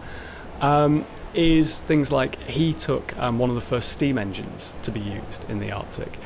um, 0.62 1.04
is 1.34 1.80
things 1.80 2.12
like 2.12 2.40
he 2.44 2.72
took 2.72 3.16
um, 3.18 3.38
one 3.38 3.50
of 3.50 3.54
the 3.54 3.60
first 3.60 3.90
steam 3.90 4.16
engines 4.16 4.72
to 4.82 4.90
be 4.90 5.00
used 5.00 5.48
in 5.50 5.58
the 5.58 5.72
Arctic. 5.72 6.18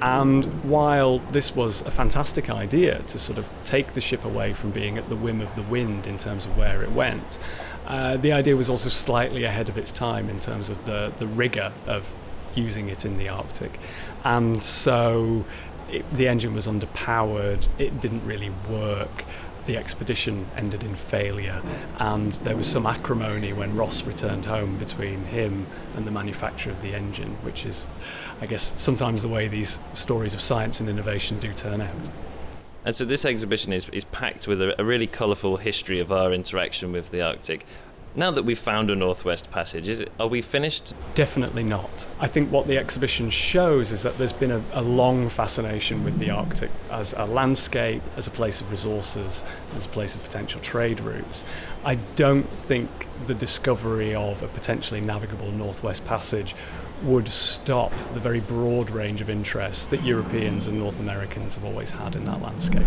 And 0.00 0.46
while 0.64 1.18
this 1.18 1.54
was 1.54 1.82
a 1.82 1.90
fantastic 1.90 2.48
idea 2.48 3.02
to 3.08 3.18
sort 3.18 3.38
of 3.38 3.48
take 3.64 3.92
the 3.92 4.00
ship 4.00 4.24
away 4.24 4.54
from 4.54 4.70
being 4.70 4.96
at 4.96 5.08
the 5.08 5.16
whim 5.16 5.40
of 5.40 5.54
the 5.56 5.62
wind 5.62 6.06
in 6.06 6.18
terms 6.18 6.46
of 6.46 6.56
where 6.56 6.82
it 6.82 6.92
went, 6.92 7.38
uh, 7.86 8.16
the 8.16 8.32
idea 8.32 8.56
was 8.56 8.70
also 8.70 8.88
slightly 8.88 9.44
ahead 9.44 9.68
of 9.68 9.76
its 9.76 9.90
time 9.92 10.28
in 10.30 10.40
terms 10.40 10.70
of 10.70 10.84
the, 10.84 11.12
the 11.16 11.26
rigour 11.26 11.72
of 11.86 12.14
using 12.54 12.88
it 12.88 13.04
in 13.04 13.18
the 13.18 13.28
Arctic. 13.28 13.78
And 14.24 14.62
so 14.62 15.44
it, 15.88 16.08
the 16.12 16.28
engine 16.28 16.54
was 16.54 16.66
underpowered, 16.66 17.68
it 17.78 18.00
didn't 18.00 18.24
really 18.24 18.50
work 18.68 19.24
the 19.64 19.76
expedition 19.76 20.46
ended 20.56 20.82
in 20.82 20.94
failure, 20.94 21.62
and 21.98 22.32
there 22.32 22.56
was 22.56 22.66
some 22.66 22.86
acrimony 22.86 23.52
when 23.52 23.76
Ross 23.76 24.02
returned 24.02 24.46
home 24.46 24.78
between 24.78 25.24
him 25.24 25.66
and 25.96 26.06
the 26.06 26.10
manufacturer 26.10 26.72
of 26.72 26.80
the 26.80 26.94
engine, 26.94 27.36
which 27.42 27.66
is, 27.66 27.86
I 28.40 28.46
guess, 28.46 28.74
sometimes 28.76 29.22
the 29.22 29.28
way 29.28 29.48
these 29.48 29.78
stories 29.92 30.34
of 30.34 30.40
science 30.40 30.80
and 30.80 30.88
innovation 30.88 31.38
do 31.38 31.52
turn 31.52 31.80
out. 31.80 32.10
And 32.84 32.94
so 32.94 33.04
this 33.04 33.24
exhibition 33.24 33.72
is, 33.72 33.88
is 33.90 34.04
packed 34.04 34.48
with 34.48 34.60
a, 34.60 34.80
a 34.80 34.84
really 34.84 35.06
colourful 35.06 35.58
history 35.58 36.00
of 36.00 36.10
our 36.10 36.32
interaction 36.32 36.92
with 36.92 37.10
the 37.10 37.20
Arctic. 37.20 37.66
Now 38.16 38.32
that 38.32 38.44
we've 38.44 38.58
found 38.58 38.90
a 38.90 38.96
Northwest 38.96 39.52
Passage, 39.52 39.88
is 39.88 40.00
it, 40.00 40.10
are 40.18 40.26
we 40.26 40.42
finished? 40.42 40.94
Definitely 41.14 41.62
not. 41.62 42.08
I 42.18 42.26
think 42.26 42.50
what 42.50 42.66
the 42.66 42.76
exhibition 42.76 43.30
shows 43.30 43.92
is 43.92 44.02
that 44.02 44.18
there's 44.18 44.32
been 44.32 44.50
a, 44.50 44.62
a, 44.72 44.82
long 44.82 45.28
fascination 45.28 46.02
with 46.02 46.18
the 46.18 46.28
Arctic 46.30 46.70
as 46.90 47.14
a 47.16 47.24
landscape, 47.24 48.02
as 48.16 48.26
a 48.26 48.30
place 48.32 48.60
of 48.60 48.68
resources, 48.72 49.44
as 49.76 49.86
a 49.86 49.88
place 49.88 50.16
of 50.16 50.24
potential 50.24 50.60
trade 50.60 50.98
routes. 50.98 51.44
I 51.84 51.94
don't 52.16 52.50
think 52.66 52.90
the 53.26 53.34
discovery 53.34 54.12
of 54.12 54.42
a 54.42 54.48
potentially 54.48 55.00
navigable 55.00 55.52
Northwest 55.52 56.04
Passage 56.04 56.56
would 57.04 57.28
stop 57.28 57.92
the 58.12 58.20
very 58.20 58.40
broad 58.40 58.90
range 58.90 59.20
of 59.20 59.30
interests 59.30 59.86
that 59.86 60.02
Europeans 60.02 60.66
and 60.66 60.80
North 60.80 60.98
Americans 60.98 61.54
have 61.54 61.64
always 61.64 61.92
had 61.92 62.16
in 62.16 62.24
that 62.24 62.42
landscape. 62.42 62.86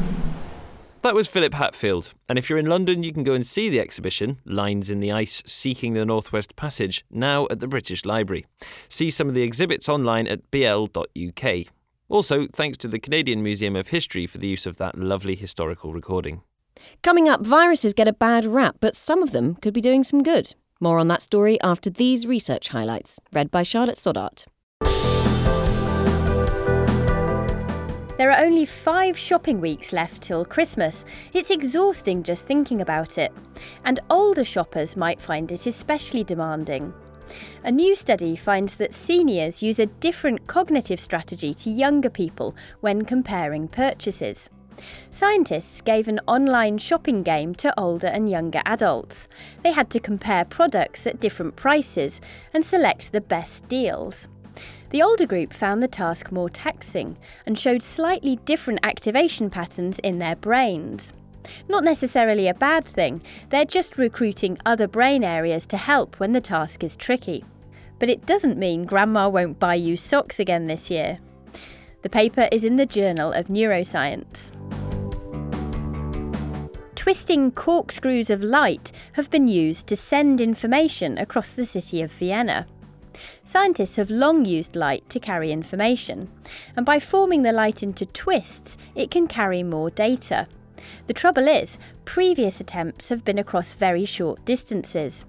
That 1.03 1.15
was 1.15 1.27
Philip 1.27 1.53
Hatfield, 1.53 2.13
and 2.29 2.39
if 2.39 2.49
you're 2.49 2.57
in 2.57 2.65
London, 2.65 3.03
you 3.03 3.11
can 3.11 3.25
go 3.25 3.33
and 3.33 3.45
see 3.45 3.67
the 3.67 3.81
exhibition, 3.81 4.39
Lines 4.45 4.89
in 4.89 5.01
the 5.01 5.11
Ice 5.11 5.43
Seeking 5.45 5.91
the 5.91 6.05
Northwest 6.05 6.55
Passage, 6.55 7.03
now 7.11 7.45
at 7.51 7.59
the 7.59 7.67
British 7.67 8.05
Library. 8.05 8.45
See 8.87 9.09
some 9.09 9.27
of 9.27 9.35
the 9.35 9.41
exhibits 9.41 9.89
online 9.89 10.27
at 10.27 10.49
bl.uk. 10.49 11.65
Also, 12.07 12.47
thanks 12.53 12.77
to 12.77 12.87
the 12.87 12.99
Canadian 12.99 13.43
Museum 13.43 13.75
of 13.75 13.89
History 13.89 14.25
for 14.25 14.37
the 14.37 14.47
use 14.47 14.65
of 14.65 14.77
that 14.77 14.97
lovely 14.97 15.35
historical 15.35 15.91
recording. 15.91 16.41
Coming 17.01 17.27
up, 17.27 17.45
viruses 17.45 17.93
get 17.93 18.07
a 18.07 18.13
bad 18.13 18.45
rap, 18.45 18.77
but 18.79 18.95
some 18.95 19.21
of 19.21 19.31
them 19.31 19.55
could 19.55 19.73
be 19.73 19.81
doing 19.81 20.05
some 20.05 20.23
good. 20.23 20.55
More 20.79 20.99
on 20.99 21.09
that 21.09 21.21
story 21.21 21.59
after 21.59 21.89
these 21.89 22.25
research 22.25 22.69
highlights, 22.69 23.19
read 23.33 23.51
by 23.51 23.63
Charlotte 23.63 23.97
Stoddart. 23.97 24.45
There 28.15 28.29
are 28.29 28.45
only 28.45 28.65
five 28.65 29.17
shopping 29.17 29.59
weeks 29.59 29.91
left 29.91 30.21
till 30.21 30.45
Christmas. 30.45 31.03
It's 31.33 31.49
exhausting 31.49 32.21
just 32.21 32.45
thinking 32.45 32.79
about 32.79 33.17
it. 33.17 33.33
And 33.85 33.99
older 34.07 34.43
shoppers 34.43 34.95
might 34.95 35.19
find 35.19 35.51
it 35.51 35.65
especially 35.65 36.23
demanding. 36.23 36.93
A 37.63 37.71
new 37.71 37.95
study 37.95 38.35
finds 38.35 38.75
that 38.75 38.93
seniors 38.93 39.63
use 39.63 39.79
a 39.79 39.87
different 39.87 40.45
cognitive 40.45 40.99
strategy 40.99 41.55
to 41.55 41.71
younger 41.71 42.11
people 42.11 42.55
when 42.81 43.03
comparing 43.03 43.67
purchases. 43.67 44.47
Scientists 45.09 45.81
gave 45.81 46.07
an 46.07 46.19
online 46.27 46.77
shopping 46.77 47.23
game 47.23 47.55
to 47.55 47.79
older 47.79 48.07
and 48.07 48.29
younger 48.29 48.61
adults. 48.65 49.27
They 49.63 49.71
had 49.71 49.89
to 49.89 49.99
compare 49.99 50.45
products 50.45 51.07
at 51.07 51.19
different 51.19 51.55
prices 51.55 52.21
and 52.53 52.63
select 52.63 53.11
the 53.11 53.21
best 53.21 53.67
deals. 53.67 54.27
The 54.93 55.01
older 55.01 55.25
group 55.25 55.53
found 55.53 55.81
the 55.81 55.87
task 55.87 56.31
more 56.31 56.51
taxing 56.51 57.17
and 57.47 57.57
showed 57.57 57.81
slightly 57.81 58.35
different 58.45 58.81
activation 58.83 59.49
patterns 59.49 59.97
in 59.97 60.19
their 60.19 60.35
brains. 60.35 61.13
Not 61.67 61.83
necessarily 61.83 62.47
a 62.47 62.53
bad 62.53 62.85
thing, 62.85 63.23
they're 63.49 63.65
just 63.65 63.97
recruiting 63.97 64.59
other 64.67 64.87
brain 64.87 65.23
areas 65.23 65.65
to 65.67 65.77
help 65.77 66.19
when 66.19 66.31
the 66.31 66.39
task 66.39 66.83
is 66.83 66.95
tricky. 66.95 67.43
But 67.97 68.09
it 68.09 68.27
doesn't 68.27 68.59
mean 68.59 68.85
Grandma 68.85 69.29
won't 69.29 69.57
buy 69.57 69.73
you 69.73 69.97
socks 69.97 70.39
again 70.39 70.67
this 70.67 70.91
year. 70.91 71.17
The 72.03 72.09
paper 72.09 72.47
is 72.51 72.63
in 72.63 72.75
the 72.75 72.85
Journal 72.85 73.33
of 73.33 73.47
Neuroscience. 73.47 74.51
Twisting 76.93 77.49
corkscrews 77.49 78.29
of 78.29 78.43
light 78.43 78.91
have 79.13 79.31
been 79.31 79.47
used 79.47 79.87
to 79.87 79.95
send 79.95 80.39
information 80.39 81.17
across 81.17 81.51
the 81.51 81.65
city 81.65 82.03
of 82.03 82.11
Vienna. 82.11 82.67
Scientists 83.43 83.95
have 83.95 84.09
long 84.09 84.45
used 84.45 84.75
light 84.75 85.07
to 85.09 85.19
carry 85.19 85.51
information, 85.51 86.29
and 86.75 86.85
by 86.85 86.99
forming 86.99 87.41
the 87.41 87.51
light 87.51 87.83
into 87.83 88.05
twists, 88.05 88.77
it 88.95 89.11
can 89.11 89.27
carry 89.27 89.63
more 89.63 89.89
data. 89.89 90.47
The 91.07 91.13
trouble 91.13 91.47
is, 91.47 91.77
previous 92.05 92.59
attempts 92.59 93.09
have 93.09 93.23
been 93.23 93.39
across 93.39 93.73
very 93.73 94.05
short 94.05 94.43
distances. 94.45 95.25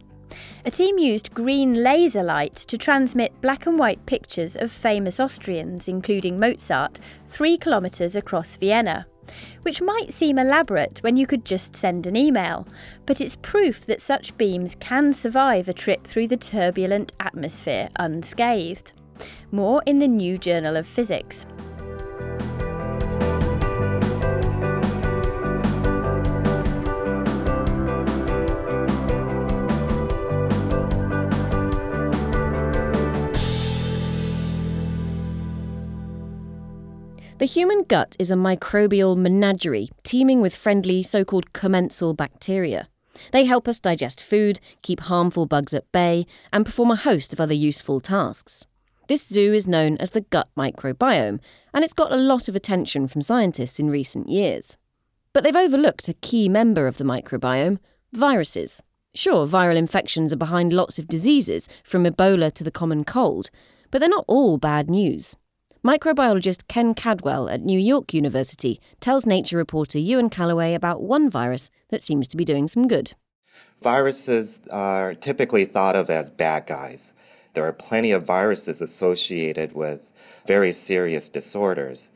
A 0.64 0.70
team 0.70 0.98
used 0.98 1.34
green 1.34 1.82
laser 1.82 2.22
light 2.22 2.54
to 2.54 2.78
transmit 2.78 3.40
black 3.40 3.66
and 3.66 3.78
white 3.78 4.04
pictures 4.06 4.56
of 4.56 4.72
famous 4.72 5.20
Austrians, 5.20 5.88
including 5.88 6.40
Mozart, 6.40 6.98
three 7.26 7.56
kilometres 7.56 8.16
across 8.16 8.56
Vienna. 8.56 9.06
Which 9.62 9.80
might 9.80 10.12
seem 10.12 10.38
elaborate 10.38 10.98
when 11.02 11.16
you 11.16 11.26
could 11.26 11.44
just 11.44 11.76
send 11.76 12.06
an 12.06 12.16
email, 12.16 12.66
but 13.06 13.20
it's 13.20 13.36
proof 13.36 13.86
that 13.86 14.00
such 14.00 14.36
beams 14.36 14.76
can 14.80 15.12
survive 15.12 15.68
a 15.68 15.72
trip 15.72 16.04
through 16.04 16.28
the 16.28 16.36
turbulent 16.36 17.12
atmosphere 17.20 17.88
unscathed. 17.96 18.92
More 19.50 19.82
in 19.86 19.98
the 19.98 20.08
New 20.08 20.38
Journal 20.38 20.76
of 20.76 20.86
Physics. 20.86 21.46
The 37.44 37.60
human 37.60 37.82
gut 37.82 38.16
is 38.18 38.30
a 38.30 38.36
microbial 38.36 39.18
menagerie 39.18 39.90
teeming 40.02 40.40
with 40.40 40.56
friendly 40.56 41.02
so 41.02 41.26
called 41.26 41.52
commensal 41.52 42.14
bacteria. 42.14 42.88
They 43.32 43.44
help 43.44 43.68
us 43.68 43.80
digest 43.80 44.24
food, 44.24 44.60
keep 44.80 45.00
harmful 45.00 45.44
bugs 45.44 45.74
at 45.74 45.92
bay, 45.92 46.24
and 46.54 46.64
perform 46.64 46.90
a 46.90 46.96
host 46.96 47.34
of 47.34 47.40
other 47.42 47.52
useful 47.52 48.00
tasks. 48.00 48.66
This 49.08 49.28
zoo 49.28 49.52
is 49.52 49.68
known 49.68 49.98
as 49.98 50.12
the 50.12 50.22
gut 50.22 50.48
microbiome, 50.56 51.38
and 51.74 51.84
it's 51.84 51.92
got 51.92 52.10
a 52.10 52.16
lot 52.16 52.48
of 52.48 52.56
attention 52.56 53.08
from 53.08 53.20
scientists 53.20 53.78
in 53.78 53.90
recent 53.90 54.30
years. 54.30 54.78
But 55.34 55.44
they've 55.44 55.54
overlooked 55.54 56.08
a 56.08 56.14
key 56.14 56.48
member 56.48 56.86
of 56.86 56.96
the 56.96 57.04
microbiome 57.04 57.78
viruses. 58.10 58.82
Sure, 59.14 59.46
viral 59.46 59.76
infections 59.76 60.32
are 60.32 60.36
behind 60.36 60.72
lots 60.72 60.98
of 60.98 61.08
diseases, 61.08 61.68
from 61.84 62.04
Ebola 62.04 62.50
to 62.54 62.64
the 62.64 62.70
common 62.70 63.04
cold, 63.04 63.50
but 63.90 63.98
they're 63.98 64.08
not 64.08 64.24
all 64.28 64.56
bad 64.56 64.88
news. 64.88 65.36
Microbiologist 65.84 66.66
Ken 66.66 66.94
Cadwell 66.94 67.50
at 67.50 67.60
New 67.60 67.78
York 67.78 68.14
University 68.14 68.80
tells 69.00 69.26
Nature 69.26 69.58
reporter 69.58 69.98
Ewan 69.98 70.30
Callaway 70.30 70.72
about 70.72 71.02
one 71.02 71.28
virus 71.28 71.70
that 71.90 72.00
seems 72.00 72.26
to 72.28 72.38
be 72.38 72.44
doing 72.46 72.66
some 72.66 72.88
good. 72.88 73.12
Viruses 73.82 74.62
are 74.70 75.12
typically 75.12 75.66
thought 75.66 75.94
of 75.94 76.08
as 76.08 76.30
bad 76.30 76.66
guys. 76.66 77.12
There 77.52 77.66
are 77.66 77.72
plenty 77.74 78.12
of 78.12 78.24
viruses 78.24 78.80
associated 78.80 79.74
with 79.74 80.10
very 80.46 80.72
serious 80.72 81.28
disorders. 81.28 82.08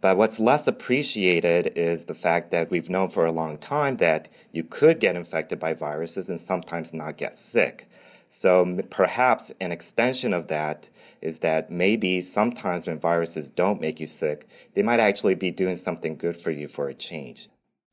But 0.00 0.16
what's 0.16 0.38
less 0.38 0.68
appreciated 0.68 1.72
is 1.74 2.04
the 2.04 2.14
fact 2.14 2.52
that 2.52 2.70
we've 2.70 2.88
known 2.88 3.08
for 3.08 3.26
a 3.26 3.32
long 3.32 3.58
time 3.58 3.96
that 3.96 4.28
you 4.52 4.62
could 4.62 5.00
get 5.00 5.16
infected 5.16 5.58
by 5.58 5.74
viruses 5.74 6.28
and 6.28 6.38
sometimes 6.38 6.94
not 6.94 7.16
get 7.16 7.36
sick. 7.36 7.88
So 8.28 8.80
perhaps 8.90 9.52
an 9.60 9.72
extension 9.72 10.34
of 10.34 10.48
that 10.48 10.90
is 11.20 11.40
that 11.40 11.70
maybe 11.70 12.20
sometimes 12.20 12.86
when 12.86 12.98
viruses 12.98 13.50
don't 13.50 13.80
make 13.80 14.00
you 14.00 14.06
sick, 14.06 14.46
they 14.74 14.82
might 14.82 15.00
actually 15.00 15.34
be 15.34 15.50
doing 15.50 15.76
something 15.76 16.16
good 16.16 16.36
for 16.36 16.50
you 16.50 16.68
for 16.68 16.88
a 16.88 16.94
change. 16.94 17.48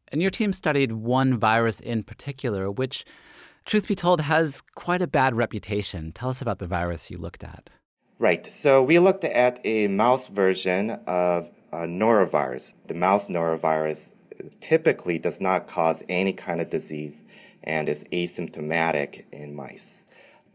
And 0.09 0.21
your 0.21 0.31
team 0.31 0.53
studied 0.53 0.91
one 0.91 1.37
virus 1.37 1.79
in 1.79 2.03
particular, 2.03 2.69
which, 2.69 3.05
truth 3.65 3.87
be 3.87 3.95
told, 3.95 4.21
has 4.21 4.61
quite 4.75 5.01
a 5.01 5.07
bad 5.07 5.35
reputation. 5.35 6.11
Tell 6.11 6.29
us 6.29 6.41
about 6.41 6.59
the 6.59 6.67
virus 6.67 7.09
you 7.09 7.17
looked 7.17 7.43
at. 7.43 7.69
Right. 8.19 8.45
So 8.45 8.83
we 8.83 8.99
looked 8.99 9.25
at 9.25 9.59
a 9.65 9.87
mouse 9.87 10.27
version 10.27 10.91
of 11.07 11.51
norovirus. 11.73 12.73
The 12.87 12.93
mouse 12.93 13.27
norovirus 13.27 14.13
uh, 14.39 14.47
typically 14.61 15.19
does 15.19 15.41
not 15.41 15.67
cause 15.67 16.03
any 16.07 16.33
kind 16.33 16.61
of 16.61 16.69
disease 16.69 17.23
and 17.63 17.89
is 17.89 18.05
asymptomatic 18.11 19.25
in 19.31 19.55
mice. 19.55 20.04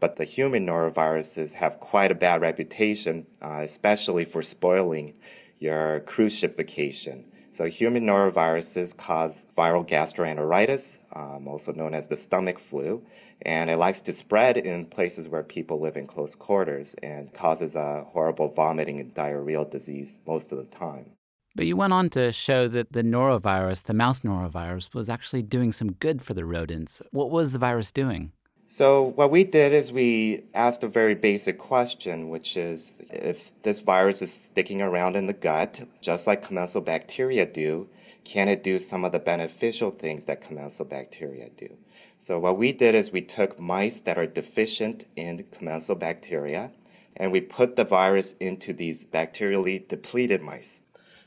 But 0.01 0.17
the 0.17 0.25
human 0.25 0.65
noroviruses 0.65 1.53
have 1.53 1.79
quite 1.79 2.11
a 2.11 2.15
bad 2.15 2.41
reputation, 2.41 3.27
uh, 3.41 3.61
especially 3.63 4.25
for 4.25 4.41
spoiling 4.41 5.13
your 5.59 6.01
cruise 6.01 6.37
ship 6.37 6.57
vacation. 6.57 7.25
So, 7.51 7.65
human 7.65 8.05
noroviruses 8.05 8.97
cause 8.97 9.45
viral 9.55 9.87
gastroenteritis, 9.87 10.97
um, 11.13 11.47
also 11.47 11.71
known 11.71 11.93
as 11.93 12.07
the 12.07 12.17
stomach 12.17 12.57
flu, 12.57 13.03
and 13.43 13.69
it 13.69 13.77
likes 13.77 14.01
to 14.01 14.13
spread 14.13 14.57
in 14.57 14.85
places 14.85 15.29
where 15.29 15.43
people 15.43 15.79
live 15.79 15.97
in 15.97 16.07
close 16.07 16.33
quarters 16.33 16.95
and 17.03 17.31
causes 17.33 17.75
a 17.75 18.05
horrible 18.09 18.47
vomiting 18.47 18.99
and 18.99 19.13
diarrheal 19.13 19.69
disease 19.69 20.17
most 20.25 20.51
of 20.51 20.57
the 20.57 20.65
time. 20.65 21.11
But 21.53 21.67
you 21.67 21.75
went 21.75 21.93
on 21.93 22.09
to 22.11 22.31
show 22.31 22.67
that 22.69 22.93
the 22.93 23.03
norovirus, 23.03 23.83
the 23.83 23.93
mouse 23.93 24.21
norovirus, 24.21 24.95
was 24.95 25.09
actually 25.09 25.43
doing 25.43 25.73
some 25.73 25.91
good 25.91 26.21
for 26.21 26.33
the 26.33 26.45
rodents. 26.45 27.01
What 27.11 27.29
was 27.29 27.51
the 27.51 27.59
virus 27.59 27.91
doing? 27.91 28.31
So, 28.73 29.03
what 29.03 29.31
we 29.31 29.43
did 29.43 29.73
is 29.73 29.91
we 29.91 30.43
asked 30.53 30.81
a 30.81 30.87
very 30.87 31.13
basic 31.13 31.59
question, 31.59 32.29
which 32.29 32.55
is 32.55 32.93
if 33.09 33.51
this 33.63 33.81
virus 33.81 34.21
is 34.21 34.31
sticking 34.31 34.81
around 34.81 35.17
in 35.17 35.27
the 35.27 35.33
gut, 35.33 35.81
just 35.99 36.25
like 36.25 36.41
commensal 36.41 36.79
bacteria 36.79 37.45
do, 37.45 37.89
can 38.23 38.47
it 38.47 38.63
do 38.63 38.79
some 38.79 39.03
of 39.03 39.11
the 39.11 39.19
beneficial 39.19 39.91
things 39.91 40.23
that 40.23 40.39
commensal 40.39 40.85
bacteria 40.85 41.49
do? 41.49 41.75
So, 42.17 42.39
what 42.39 42.57
we 42.57 42.71
did 42.71 42.95
is 42.95 43.11
we 43.11 43.19
took 43.19 43.59
mice 43.59 43.99
that 43.99 44.17
are 44.17 44.25
deficient 44.25 45.05
in 45.17 45.43
commensal 45.51 45.95
bacteria 45.95 46.71
and 47.17 47.33
we 47.33 47.41
put 47.41 47.75
the 47.75 47.83
virus 47.83 48.35
into 48.39 48.71
these 48.71 49.03
bacterially 49.03 49.85
depleted 49.85 50.41
mice. 50.41 50.79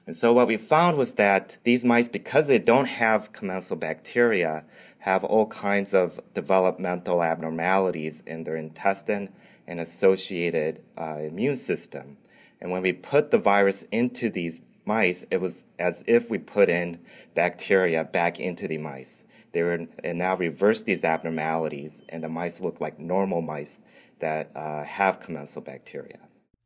And 0.06 0.16
so, 0.16 0.32
what 0.32 0.48
we 0.48 0.56
found 0.56 0.98
was 0.98 1.14
that 1.14 1.58
these 1.64 1.84
mice, 1.84 2.08
because 2.08 2.46
they 2.46 2.58
don't 2.58 2.88
have 2.88 3.32
commensal 3.32 3.76
bacteria, 3.76 4.64
have 5.04 5.22
all 5.22 5.44
kinds 5.48 5.92
of 5.92 6.18
developmental 6.32 7.22
abnormalities 7.22 8.22
in 8.26 8.42
their 8.44 8.56
intestine 8.56 9.28
and 9.66 9.78
associated 9.78 10.82
uh, 10.96 11.18
immune 11.20 11.56
system. 11.56 12.16
And 12.58 12.70
when 12.70 12.80
we 12.80 12.94
put 12.94 13.30
the 13.30 13.36
virus 13.36 13.82
into 13.92 14.30
these 14.30 14.62
mice, 14.86 15.26
it 15.30 15.42
was 15.42 15.66
as 15.78 16.04
if 16.06 16.30
we 16.30 16.38
put 16.38 16.70
in 16.70 17.00
bacteria 17.34 18.02
back 18.02 18.40
into 18.40 18.66
the 18.66 18.78
mice. 18.78 19.24
They 19.52 19.62
were 19.62 19.86
and 20.02 20.18
now 20.18 20.36
reverse 20.36 20.84
these 20.84 21.04
abnormalities, 21.04 22.00
and 22.08 22.24
the 22.24 22.30
mice 22.30 22.62
look 22.62 22.80
like 22.80 22.98
normal 22.98 23.42
mice 23.42 23.80
that 24.20 24.52
uh, 24.56 24.84
have 24.84 25.20
commensal 25.20 25.60
bacteria. 25.60 26.18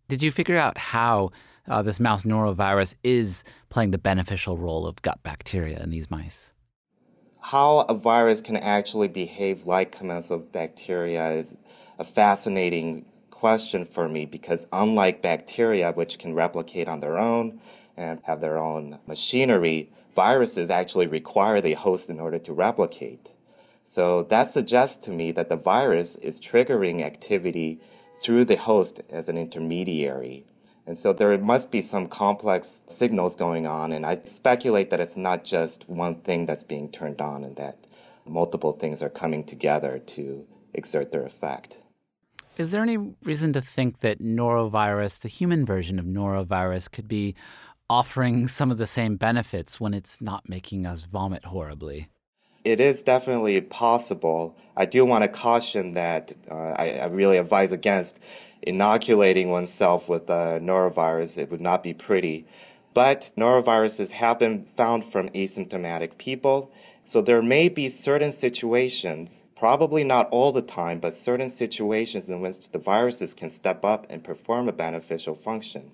Did 0.07 0.22
you 0.22 0.31
figure 0.31 0.57
out 0.57 0.79
how 0.79 1.33
uh, 1.66 1.83
this 1.83 1.98
mouse 1.98 2.22
norovirus 2.22 2.94
is 3.03 3.42
playing 3.68 3.90
the 3.90 3.98
beneficial 3.98 4.57
role 4.57 4.87
of 4.87 5.03
gut 5.03 5.24
bacteria 5.24 5.83
in 5.83 5.90
these 5.90 6.09
mice? 6.09 6.53
How 7.51 7.79
a 7.89 7.95
virus 7.95 8.43
can 8.43 8.59
actually 8.59 9.09
behave 9.09 9.65
like 9.65 9.91
commensal 9.91 10.39
bacteria 10.39 11.31
is 11.31 11.57
a 11.99 12.05
fascinating 12.05 13.07
question 13.31 13.87
for 13.87 14.07
me 14.07 14.27
because 14.27 14.67
unlike 14.71 15.23
bacteria, 15.23 15.91
which 15.93 16.19
can 16.19 16.35
replicate 16.35 16.89
on 16.89 17.01
their 17.01 17.17
own 17.17 17.59
and 17.97 18.21
have 18.25 18.43
their 18.43 18.59
own 18.59 18.99
machinery, 19.07 19.89
viruses 20.15 20.69
actually 20.69 21.07
require 21.07 21.59
the 21.63 21.73
host 21.73 22.11
in 22.11 22.21
order 22.21 22.39
to 22.39 22.53
replicate. 22.53 23.31
So 23.83 24.25
that 24.25 24.49
suggests 24.49 24.99
to 25.07 25.11
me 25.11 25.33
that 25.33 25.49
the 25.49 25.57
virus 25.57 26.17
is 26.17 26.39
triggering 26.39 27.03
activity 27.03 27.81
through 28.21 28.45
the 28.45 28.57
host 28.57 29.01
as 29.09 29.31
an 29.31 29.39
intermediary. 29.39 30.45
And 30.88 30.96
so 30.96 31.12
there 31.12 31.37
must 31.37 31.70
be 31.70 31.83
some 31.83 32.07
complex 32.07 32.83
signals 32.87 33.37
going 33.37 33.66
on, 33.66 33.92
and 33.92 34.07
I 34.07 34.20
speculate 34.24 34.88
that 34.88 35.01
it's 35.01 35.18
not 35.18 35.44
just 35.44 35.87
one 35.87 36.14
thing 36.22 36.46
that's 36.46 36.64
being 36.64 36.90
turned 36.90 37.20
on 37.20 37.44
and 37.44 37.57
that 37.57 37.87
multiple 38.24 38.72
things 38.72 39.03
are 39.03 39.11
coming 39.11 39.44
together 39.44 39.98
to 39.98 40.46
exert 40.72 41.12
their 41.12 41.27
effect. 41.27 41.83
Is 42.57 42.70
there 42.70 42.81
any 42.81 42.96
reason 43.22 43.53
to 43.53 43.61
think 43.61 44.01
that 44.01 44.22
norovirus, 44.22 45.20
the 45.20 45.29
human 45.29 45.66
version 45.66 45.98
of 45.98 46.07
norovirus, 46.07 46.90
could 46.90 47.07
be 47.07 47.35
offering 47.90 48.48
some 48.48 48.70
of 48.70 48.79
the 48.79 48.87
same 48.87 49.16
benefits 49.16 49.79
when 49.79 49.92
it's 49.92 50.22
not 50.22 50.48
making 50.48 50.87
us 50.87 51.03
vomit 51.03 51.44
horribly? 51.44 52.09
It 52.64 52.81
is 52.81 53.03
definitely 53.03 53.61
possible. 53.61 54.57
I 54.74 54.87
do 54.87 55.05
want 55.05 55.22
to 55.22 55.29
caution 55.29 55.92
that 55.92 56.33
uh, 56.51 56.55
I, 56.55 56.98
I 57.03 57.07
really 57.09 57.37
advise 57.37 57.72
against 57.72 58.18
inoculating 58.62 59.51
oneself 59.51 60.09
with 60.09 60.29
a 60.31 60.61
norovirus, 60.61 61.38
it 61.38 61.51
would 61.51 61.61
not 61.61 61.83
be 61.83 61.94
pretty. 61.94 62.47
But 62.94 63.31
noroviruses 63.37 64.12
have 64.12 64.38
been 64.38 64.64
found 64.64 65.05
from 65.05 65.29
asymptomatic 65.31 66.18
people, 66.18 66.73
so 67.05 67.23
there 67.23 67.42
may 67.42 67.68
be 67.68 67.88
certain 67.88 68.33
situations, 68.33 69.44
probably 69.55 70.05
not 70.05 70.29
all 70.31 70.53
the 70.53 70.62
time, 70.62 70.99
but 70.99 71.14
certain 71.14 71.51
situations 71.51 72.29
in 72.29 72.40
which 72.40 72.71
the 72.71 72.79
viruses 72.79 73.35
can 73.35 73.51
step 73.51 73.85
up 73.85 74.07
and 74.11 74.25
perform 74.25 74.68
a 74.68 74.73
beneficial 74.73 75.35
function. 75.35 75.92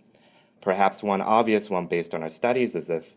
Perhaps 0.60 1.02
one 1.02 1.20
obvious 1.20 1.68
one 1.68 1.86
based 1.86 2.14
on 2.14 2.22
our 2.22 2.30
studies 2.30 2.74
is 2.74 2.88
if 2.88 3.14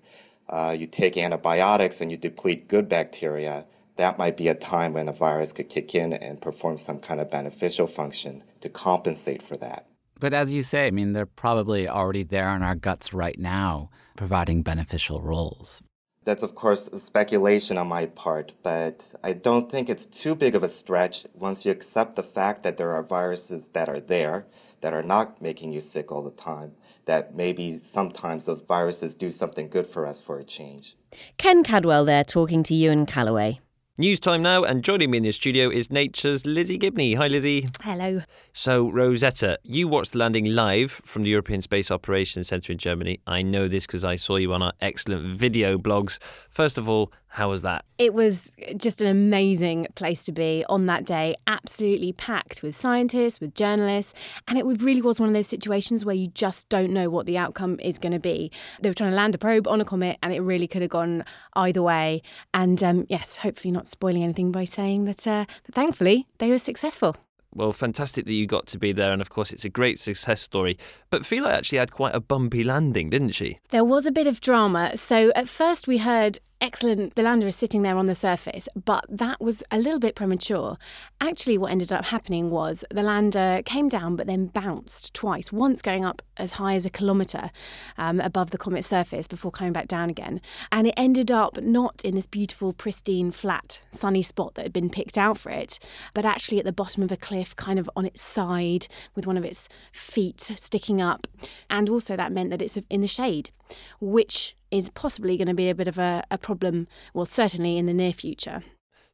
uh, 0.49 0.75
you 0.77 0.85
take 0.85 1.17
antibiotics 1.17 2.01
and 2.01 2.11
you 2.11 2.17
deplete 2.17 2.67
good 2.67 2.89
bacteria, 2.89 3.65
that 3.97 4.17
might 4.17 4.37
be 4.37 4.47
a 4.47 4.55
time 4.55 4.93
when 4.93 5.09
a 5.09 5.13
virus 5.13 5.53
could 5.53 5.69
kick 5.69 5.93
in 5.93 6.13
and 6.13 6.41
perform 6.41 6.77
some 6.77 6.99
kind 6.99 7.19
of 7.19 7.29
beneficial 7.29 7.87
function 7.87 8.43
to 8.61 8.69
compensate 8.69 9.41
for 9.41 9.57
that. 9.57 9.87
But 10.19 10.33
as 10.33 10.51
you 10.51 10.63
say, 10.63 10.87
I 10.87 10.91
mean, 10.91 11.13
they're 11.13 11.25
probably 11.25 11.87
already 11.87 12.23
there 12.23 12.55
in 12.55 12.63
our 12.63 12.75
guts 12.75 13.13
right 13.13 13.37
now, 13.37 13.89
providing 14.15 14.63
beneficial 14.63 15.21
roles. 15.21 15.81
That's, 16.23 16.43
of 16.43 16.55
course, 16.55 16.87
a 16.87 16.99
speculation 16.99 17.77
on 17.77 17.87
my 17.87 18.07
part, 18.07 18.53
but 18.61 19.11
I 19.23 19.33
don't 19.33 19.71
think 19.71 19.89
it's 19.89 20.05
too 20.05 20.35
big 20.35 20.55
of 20.55 20.63
a 20.63 20.69
stretch 20.69 21.25
once 21.33 21.65
you 21.65 21.71
accept 21.71 22.15
the 22.15 22.23
fact 22.23 22.63
that 22.63 22.77
there 22.77 22.91
are 22.91 23.03
viruses 23.03 23.69
that 23.69 23.87
are 23.87 24.01
there 24.01 24.45
that 24.81 24.93
are 24.93 25.03
not 25.03 25.41
making 25.41 25.71
you 25.71 25.81
sick 25.81 26.11
all 26.11 26.21
the 26.21 26.31
time, 26.31 26.73
that 27.05 27.33
maybe 27.33 27.79
sometimes 27.79 28.45
those 28.45 28.61
viruses 28.61 29.15
do 29.15 29.31
something 29.31 29.69
good 29.69 29.87
for 29.87 30.05
us 30.05 30.19
for 30.19 30.37
a 30.37 30.43
change. 30.43 30.95
Ken 31.37 31.63
Cadwell 31.63 32.05
there 32.05 32.23
talking 32.23 32.61
to 32.63 32.75
Ewan 32.75 33.05
Callaway. 33.05 33.59
News 33.99 34.19
time 34.19 34.43
now, 34.43 34.63
and 34.63 34.83
joining 34.83 35.09
me 35.09 35.17
in 35.17 35.23
the 35.23 35.31
studio 35.31 35.71
is 35.71 35.89
Nature's 35.89 36.45
Lizzie 36.45 36.77
Gibney. 36.77 37.15
Hi, 37.15 37.27
Lizzie. 37.27 37.65
Hello. 37.81 38.21
So, 38.53 38.91
Rosetta, 38.91 39.57
you 39.63 39.87
watched 39.87 40.11
the 40.11 40.19
landing 40.19 40.45
live 40.45 40.91
from 40.91 41.23
the 41.23 41.31
European 41.31 41.63
Space 41.63 41.89
Operations 41.89 42.49
Centre 42.49 42.71
in 42.73 42.77
Germany. 42.77 43.19
I 43.25 43.41
know 43.41 43.67
this 43.67 43.87
because 43.87 44.05
I 44.05 44.15
saw 44.15 44.35
you 44.35 44.53
on 44.53 44.61
our 44.61 44.73
excellent 44.81 45.25
video 45.25 45.79
blogs. 45.79 46.19
First 46.57 46.79
of 46.79 46.89
all, 46.89 47.11
how 47.27 47.51
was 47.51 47.61
that? 47.61 47.85
It 47.99 48.15
was 48.15 48.55
just 48.77 48.99
an 48.99 49.05
amazing 49.05 49.85
place 49.93 50.25
to 50.25 50.31
be 50.31 50.65
on 50.67 50.87
that 50.87 51.05
day, 51.05 51.35
absolutely 51.45 52.13
packed 52.13 52.63
with 52.63 52.75
scientists, 52.75 53.39
with 53.39 53.53
journalists, 53.53 54.15
and 54.47 54.57
it 54.57 54.65
really 54.65 55.03
was 55.03 55.19
one 55.19 55.29
of 55.29 55.35
those 55.35 55.45
situations 55.45 56.03
where 56.03 56.15
you 56.15 56.29
just 56.29 56.67
don't 56.67 56.89
know 56.89 57.11
what 57.11 57.27
the 57.27 57.37
outcome 57.37 57.79
is 57.79 57.99
going 57.99 58.13
to 58.13 58.19
be. 58.19 58.51
They 58.81 58.89
were 58.89 58.95
trying 58.95 59.11
to 59.11 59.15
land 59.15 59.35
a 59.35 59.37
probe 59.37 59.67
on 59.67 59.81
a 59.81 59.85
comet, 59.85 60.17
and 60.23 60.33
it 60.33 60.39
really 60.39 60.65
could 60.65 60.81
have 60.81 60.89
gone 60.89 61.25
either 61.53 61.83
way. 61.83 62.23
And 62.55 62.83
um, 62.83 63.05
yes, 63.07 63.35
hopefully 63.35 63.71
not 63.71 63.85
spoiling 63.85 64.23
anything 64.23 64.51
by 64.51 64.63
saying 64.63 65.05
that, 65.05 65.27
uh, 65.27 65.45
that 65.65 65.75
thankfully 65.75 66.25
they 66.39 66.49
were 66.49 66.57
successful. 66.57 67.15
Well, 67.53 67.71
fantastic 67.71 68.25
that 68.25 68.33
you 68.33 68.45
got 68.45 68.67
to 68.67 68.77
be 68.77 68.91
there, 68.91 69.11
and 69.11 69.21
of 69.21 69.29
course, 69.29 69.51
it's 69.51 69.65
a 69.65 69.69
great 69.69 69.97
success 69.97 70.41
story. 70.41 70.77
But 71.09 71.25
Philae 71.25 71.51
actually 71.51 71.79
had 71.79 71.91
quite 71.91 72.13
a 72.13 72.19
bumpy 72.19 72.63
landing, 72.63 73.09
didn't 73.09 73.31
she? 73.31 73.59
There 73.69 73.85
was 73.85 74.05
a 74.05 74.11
bit 74.11 74.27
of 74.27 74.41
drama. 74.41 74.97
So 74.97 75.31
at 75.35 75.47
first, 75.47 75.87
we 75.87 75.97
heard 75.99 76.39
excellent, 76.61 77.15
the 77.15 77.23
lander 77.23 77.47
is 77.47 77.55
sitting 77.55 77.81
there 77.81 77.97
on 77.97 78.05
the 78.05 78.15
surface, 78.15 78.67
but 78.85 79.05
that 79.09 79.39
was 79.39 79.63
a 79.71 79.77
little 79.77 79.99
bit 79.99 80.15
premature. 80.15 80.77
Actually, 81.21 81.57
what 81.57 81.71
ended 81.71 81.91
up 81.91 82.05
happening 82.05 82.49
was 82.49 82.83
the 82.89 83.03
lander 83.03 83.61
came 83.65 83.89
down 83.89 84.15
but 84.15 84.27
then 84.27 84.47
bounced 84.47 85.13
twice, 85.13 85.51
once 85.51 85.81
going 85.81 86.03
up 86.03 86.21
as 86.37 86.53
high 86.53 86.75
as 86.75 86.85
a 86.85 86.89
kilometre 86.89 87.51
um, 87.97 88.19
above 88.19 88.51
the 88.51 88.57
comet's 88.57 88.87
surface 88.87 89.27
before 89.27 89.51
coming 89.51 89.73
back 89.73 89.87
down 89.87 90.09
again. 90.09 90.41
And 90.71 90.87
it 90.87 90.93
ended 90.97 91.31
up 91.31 91.61
not 91.61 92.03
in 92.03 92.15
this 92.15 92.27
beautiful, 92.27 92.73
pristine, 92.73 93.31
flat, 93.31 93.79
sunny 93.91 94.21
spot 94.21 94.55
that 94.55 94.63
had 94.63 94.73
been 94.73 94.89
picked 94.89 95.17
out 95.17 95.37
for 95.37 95.51
it, 95.51 95.79
but 96.13 96.25
actually 96.25 96.59
at 96.59 96.65
the 96.65 96.73
bottom 96.73 97.03
of 97.03 97.11
a 97.11 97.17
cliff, 97.17 97.55
kind 97.55 97.79
of 97.79 97.89
on 97.95 98.05
its 98.05 98.21
side, 98.21 98.87
with 99.15 99.27
one 99.27 99.37
of 99.37 99.45
its 99.45 99.69
feet 99.91 100.41
sticking 100.41 101.01
up. 101.01 101.27
And 101.69 101.89
also, 101.89 102.15
that 102.15 102.31
meant 102.31 102.49
that 102.49 102.61
it's 102.61 102.77
in 102.89 103.01
the 103.01 103.07
shade, 103.07 103.51
which 103.99 104.55
is 104.71 104.89
possibly 104.89 105.37
going 105.37 105.47
to 105.47 105.53
be 105.53 105.69
a 105.69 105.75
bit 105.75 105.87
of 105.87 105.97
a, 105.97 106.23
a 106.31 106.37
problem, 106.37 106.87
well, 107.13 107.25
certainly 107.25 107.77
in 107.77 107.85
the 107.85 107.93
near 107.93 108.13
future. 108.13 108.63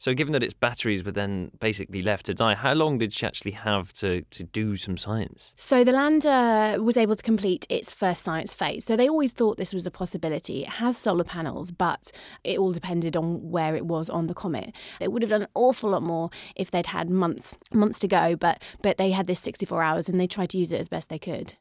So, 0.04 0.14
given 0.14 0.34
that 0.34 0.44
its 0.44 0.54
batteries 0.54 1.02
were 1.02 1.14
then 1.14 1.52
basically 1.62 2.02
left 2.02 2.26
to 2.26 2.34
die, 2.34 2.56
how 2.56 2.74
long 2.74 2.98
did 2.98 3.14
she 3.14 3.26
actually 3.26 3.54
have 3.54 3.94
to, 3.94 4.24
to 4.32 4.44
do 4.44 4.76
some 4.76 4.98
science? 4.98 5.54
So, 5.56 5.86
the 5.86 5.94
lander 5.94 6.84
was 6.84 6.98
able 6.98 7.16
to 7.16 7.24
complete 7.24 7.66
its 7.70 7.90
first 7.90 8.22
science 8.22 8.54
phase. 8.54 8.84
So, 8.84 8.98
they 8.98 9.08
always 9.08 9.32
thought 9.32 9.56
this 9.56 9.74
was 9.74 9.86
a 9.86 9.92
possibility. 9.92 10.64
It 10.64 10.70
has 10.72 10.98
solar 10.98 11.24
panels, 11.24 11.72
but 11.72 12.12
it 12.44 12.60
all 12.60 12.74
depended 12.74 13.16
on 13.16 13.50
where 13.50 13.78
it 13.78 13.86
was 13.86 14.10
on 14.10 14.28
the 14.28 14.34
comet. 14.34 14.76
They 15.00 15.08
would 15.08 15.22
have 15.22 15.30
done 15.30 15.44
an 15.44 15.48
awful 15.56 15.92
lot 15.92 16.04
more 16.04 16.32
if 16.58 16.70
they'd 16.70 16.88
had 16.88 17.10
months 17.10 17.58
months 17.72 18.00
to 18.00 18.10
go, 18.10 18.36
but 18.36 18.62
but 18.82 18.98
they 18.98 19.12
had 19.12 19.28
this 19.28 19.40
64 19.40 19.82
hours 19.82 20.10
and 20.10 20.20
they 20.20 20.28
tried 20.28 20.50
to 20.50 20.58
use 20.58 20.74
it 20.74 20.82
as 20.82 20.90
best 20.90 21.08
they 21.08 21.18
could. 21.18 21.54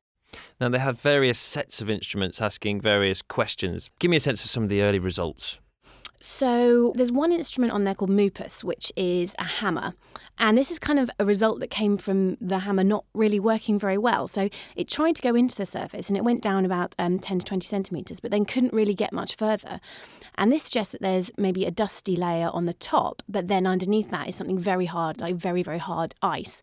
Now, 0.60 0.68
they 0.68 0.78
have 0.78 1.00
various 1.00 1.38
sets 1.38 1.80
of 1.80 1.90
instruments 1.90 2.40
asking 2.40 2.80
various 2.80 3.22
questions. 3.22 3.90
Give 3.98 4.10
me 4.10 4.16
a 4.16 4.20
sense 4.20 4.44
of 4.44 4.50
some 4.50 4.62
of 4.62 4.68
the 4.68 4.82
early 4.82 4.98
results. 4.98 5.58
So 6.20 6.92
there's 6.94 7.10
one 7.10 7.32
instrument 7.32 7.72
on 7.72 7.82
there 7.84 7.94
called 7.94 8.10
Mupus, 8.10 8.62
which 8.62 8.92
is 8.96 9.34
a 9.38 9.44
hammer. 9.44 9.94
And 10.38 10.58
this 10.58 10.70
is 10.70 10.78
kind 10.78 10.98
of 10.98 11.10
a 11.18 11.24
result 11.24 11.60
that 11.60 11.70
came 11.70 11.96
from 11.96 12.36
the 12.40 12.60
hammer 12.60 12.84
not 12.84 13.04
really 13.14 13.38
working 13.38 13.78
very 13.78 13.98
well. 13.98 14.26
So 14.26 14.48
it 14.74 14.88
tried 14.88 15.16
to 15.16 15.22
go 15.22 15.34
into 15.34 15.56
the 15.56 15.66
surface 15.66 16.08
and 16.08 16.16
it 16.16 16.24
went 16.24 16.42
down 16.42 16.64
about 16.64 16.94
um, 16.98 17.18
10 17.18 17.40
to 17.40 17.46
20 17.46 17.66
centimetres, 17.66 18.20
but 18.20 18.30
then 18.30 18.44
couldn't 18.44 18.72
really 18.72 18.94
get 18.94 19.12
much 19.12 19.36
further. 19.36 19.80
And 20.36 20.50
this 20.50 20.64
suggests 20.64 20.92
that 20.92 21.02
there's 21.02 21.30
maybe 21.36 21.64
a 21.64 21.70
dusty 21.70 22.16
layer 22.16 22.50
on 22.52 22.64
the 22.64 22.72
top, 22.72 23.22
but 23.28 23.48
then 23.48 23.66
underneath 23.66 24.10
that 24.10 24.28
is 24.28 24.36
something 24.36 24.58
very 24.58 24.86
hard, 24.86 25.20
like 25.20 25.36
very, 25.36 25.62
very 25.62 25.78
hard 25.78 26.14
ice. 26.22 26.62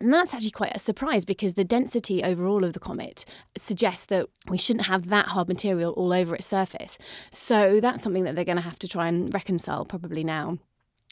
And 0.00 0.12
that's 0.14 0.32
actually 0.32 0.52
quite 0.52 0.74
a 0.74 0.78
surprise 0.78 1.24
because 1.24 1.54
the 1.54 1.64
density 1.64 2.22
overall 2.22 2.64
of 2.64 2.72
the 2.72 2.80
comet 2.80 3.24
suggests 3.56 4.06
that 4.06 4.28
we 4.48 4.58
shouldn't 4.58 4.86
have 4.86 5.08
that 5.08 5.26
hard 5.26 5.48
material 5.48 5.92
all 5.92 6.12
over 6.12 6.34
its 6.34 6.46
surface. 6.46 6.98
So 7.30 7.80
that's 7.80 8.02
something 8.02 8.24
that 8.24 8.36
they're 8.36 8.44
going 8.44 8.56
to 8.56 8.62
have 8.62 8.78
to 8.80 8.88
try 8.88 9.08
and 9.08 9.32
reconcile 9.34 9.84
probably 9.84 10.24
now. 10.24 10.58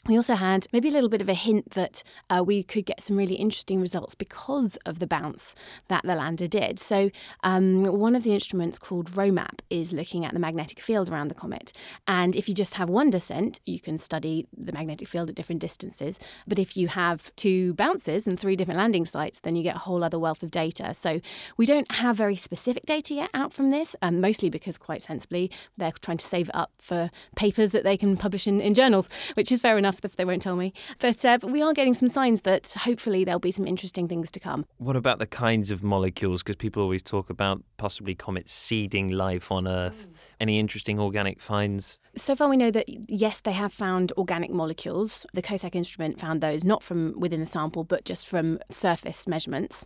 We 0.05 0.15
also 0.15 0.35
had 0.35 0.67
maybe 0.71 0.87
a 0.87 0.91
little 0.91 1.09
bit 1.09 1.21
of 1.21 1.27
a 1.27 1.33
hint 1.33 1.71
that 1.71 2.01
uh, 2.29 2.41
we 2.45 2.63
could 2.63 2.85
get 2.85 3.03
some 3.03 3.17
really 3.17 3.35
interesting 3.35 3.81
results 3.81 4.15
because 4.15 4.77
of 4.85 4.99
the 4.99 5.07
bounce 5.07 5.53
that 5.89 6.03
the 6.03 6.15
lander 6.15 6.47
did. 6.47 6.79
So, 6.79 7.09
um, 7.43 7.83
one 7.83 8.15
of 8.15 8.23
the 8.23 8.33
instruments 8.33 8.79
called 8.79 9.11
ROMAP 9.11 9.59
is 9.69 9.91
looking 9.91 10.23
at 10.23 10.33
the 10.33 10.39
magnetic 10.39 10.79
field 10.79 11.09
around 11.09 11.27
the 11.27 11.35
comet. 11.35 11.73
And 12.07 12.37
if 12.37 12.47
you 12.47 12.55
just 12.55 12.75
have 12.75 12.89
one 12.89 13.09
descent, 13.09 13.59
you 13.65 13.81
can 13.81 13.97
study 13.97 14.47
the 14.55 14.71
magnetic 14.71 15.09
field 15.09 15.29
at 15.29 15.35
different 15.35 15.59
distances. 15.59 16.19
But 16.47 16.57
if 16.57 16.77
you 16.77 16.87
have 16.87 17.35
two 17.35 17.73
bounces 17.73 18.25
and 18.25 18.39
three 18.39 18.55
different 18.55 18.77
landing 18.77 19.05
sites, 19.05 19.41
then 19.41 19.57
you 19.57 19.63
get 19.63 19.75
a 19.75 19.79
whole 19.79 20.05
other 20.05 20.19
wealth 20.19 20.41
of 20.41 20.51
data. 20.51 20.93
So, 20.93 21.19
we 21.57 21.65
don't 21.65 21.91
have 21.91 22.15
very 22.15 22.37
specific 22.37 22.85
data 22.85 23.13
yet 23.13 23.29
out 23.33 23.51
from 23.51 23.71
this, 23.71 23.93
um, 24.01 24.21
mostly 24.21 24.49
because, 24.49 24.77
quite 24.77 25.01
sensibly, 25.01 25.51
they're 25.75 25.91
trying 25.91 26.17
to 26.17 26.25
save 26.25 26.47
it 26.47 26.55
up 26.55 26.71
for 26.77 27.09
papers 27.35 27.71
that 27.71 27.83
they 27.83 27.97
can 27.97 28.15
publish 28.15 28.47
in, 28.47 28.61
in 28.61 28.73
journals, 28.73 29.09
which 29.33 29.51
is 29.51 29.59
fair 29.59 29.77
enough 29.77 29.86
enough 29.87 30.03
if 30.03 30.15
they 30.17 30.25
won't 30.25 30.41
tell 30.41 30.55
me. 30.55 30.73
But, 30.99 31.23
uh, 31.23 31.37
but 31.37 31.51
we 31.51 31.61
are 31.61 31.73
getting 31.73 31.93
some 31.93 32.09
signs 32.09 32.41
that 32.41 32.73
hopefully 32.77 33.23
there'll 33.23 33.39
be 33.39 33.51
some 33.51 33.65
interesting 33.65 34.07
things 34.07 34.29
to 34.31 34.39
come. 34.39 34.65
What 34.77 34.95
about 34.95 35.19
the 35.19 35.25
kinds 35.25 35.71
of 35.71 35.81
molecules? 35.81 36.43
Because 36.43 36.57
people 36.57 36.83
always 36.83 37.03
talk 37.03 37.29
about 37.29 37.63
possibly 37.77 38.15
comets 38.15 38.53
seeding 38.53 39.09
life 39.09 39.51
on 39.51 39.67
Earth. 39.67 40.09
Mm. 40.09 40.15
Any 40.41 40.59
interesting 40.59 40.99
organic 40.99 41.41
finds? 41.41 41.97
So 42.17 42.35
far, 42.35 42.49
we 42.49 42.57
know 42.57 42.71
that 42.71 42.85
yes, 43.09 43.41
they 43.41 43.51
have 43.51 43.71
found 43.71 44.11
organic 44.17 44.51
molecules. 44.51 45.25
The 45.33 45.41
COSAC 45.43 45.75
instrument 45.75 46.19
found 46.19 46.41
those 46.41 46.63
not 46.63 46.81
from 46.81 47.13
within 47.19 47.39
the 47.39 47.45
sample, 47.45 47.83
but 47.83 48.05
just 48.05 48.27
from 48.27 48.59
surface 48.71 49.27
measurements. 49.27 49.85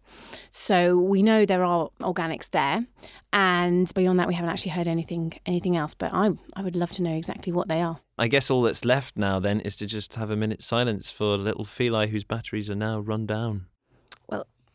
So 0.49 0.97
we 0.97 1.23
know 1.23 1.45
there 1.45 1.65
are 1.65 1.89
organics 1.99 2.49
there, 2.49 2.85
and 3.33 3.93
beyond 3.93 4.19
that, 4.19 4.29
we 4.29 4.33
haven't 4.33 4.49
actually 4.49 4.71
heard 4.71 4.87
anything 4.87 5.33
anything 5.45 5.75
else. 5.75 5.93
But 5.93 6.13
I 6.13 6.31
I 6.55 6.61
would 6.61 6.77
love 6.77 6.91
to 6.93 7.01
know 7.01 7.15
exactly 7.15 7.51
what 7.51 7.67
they 7.67 7.81
are. 7.81 7.99
I 8.17 8.27
guess 8.27 8.49
all 8.49 8.61
that's 8.61 8.85
left 8.85 9.17
now 9.17 9.39
then 9.39 9.59
is 9.59 9.75
to 9.77 9.85
just 9.85 10.15
have 10.15 10.31
a 10.31 10.35
minute's 10.35 10.65
silence 10.65 11.11
for 11.11 11.37
little 11.37 11.65
Philae 11.65 12.07
whose 12.07 12.23
batteries 12.23 12.69
are 12.69 12.75
now 12.75 12.99
run 12.99 13.25
down. 13.25 13.65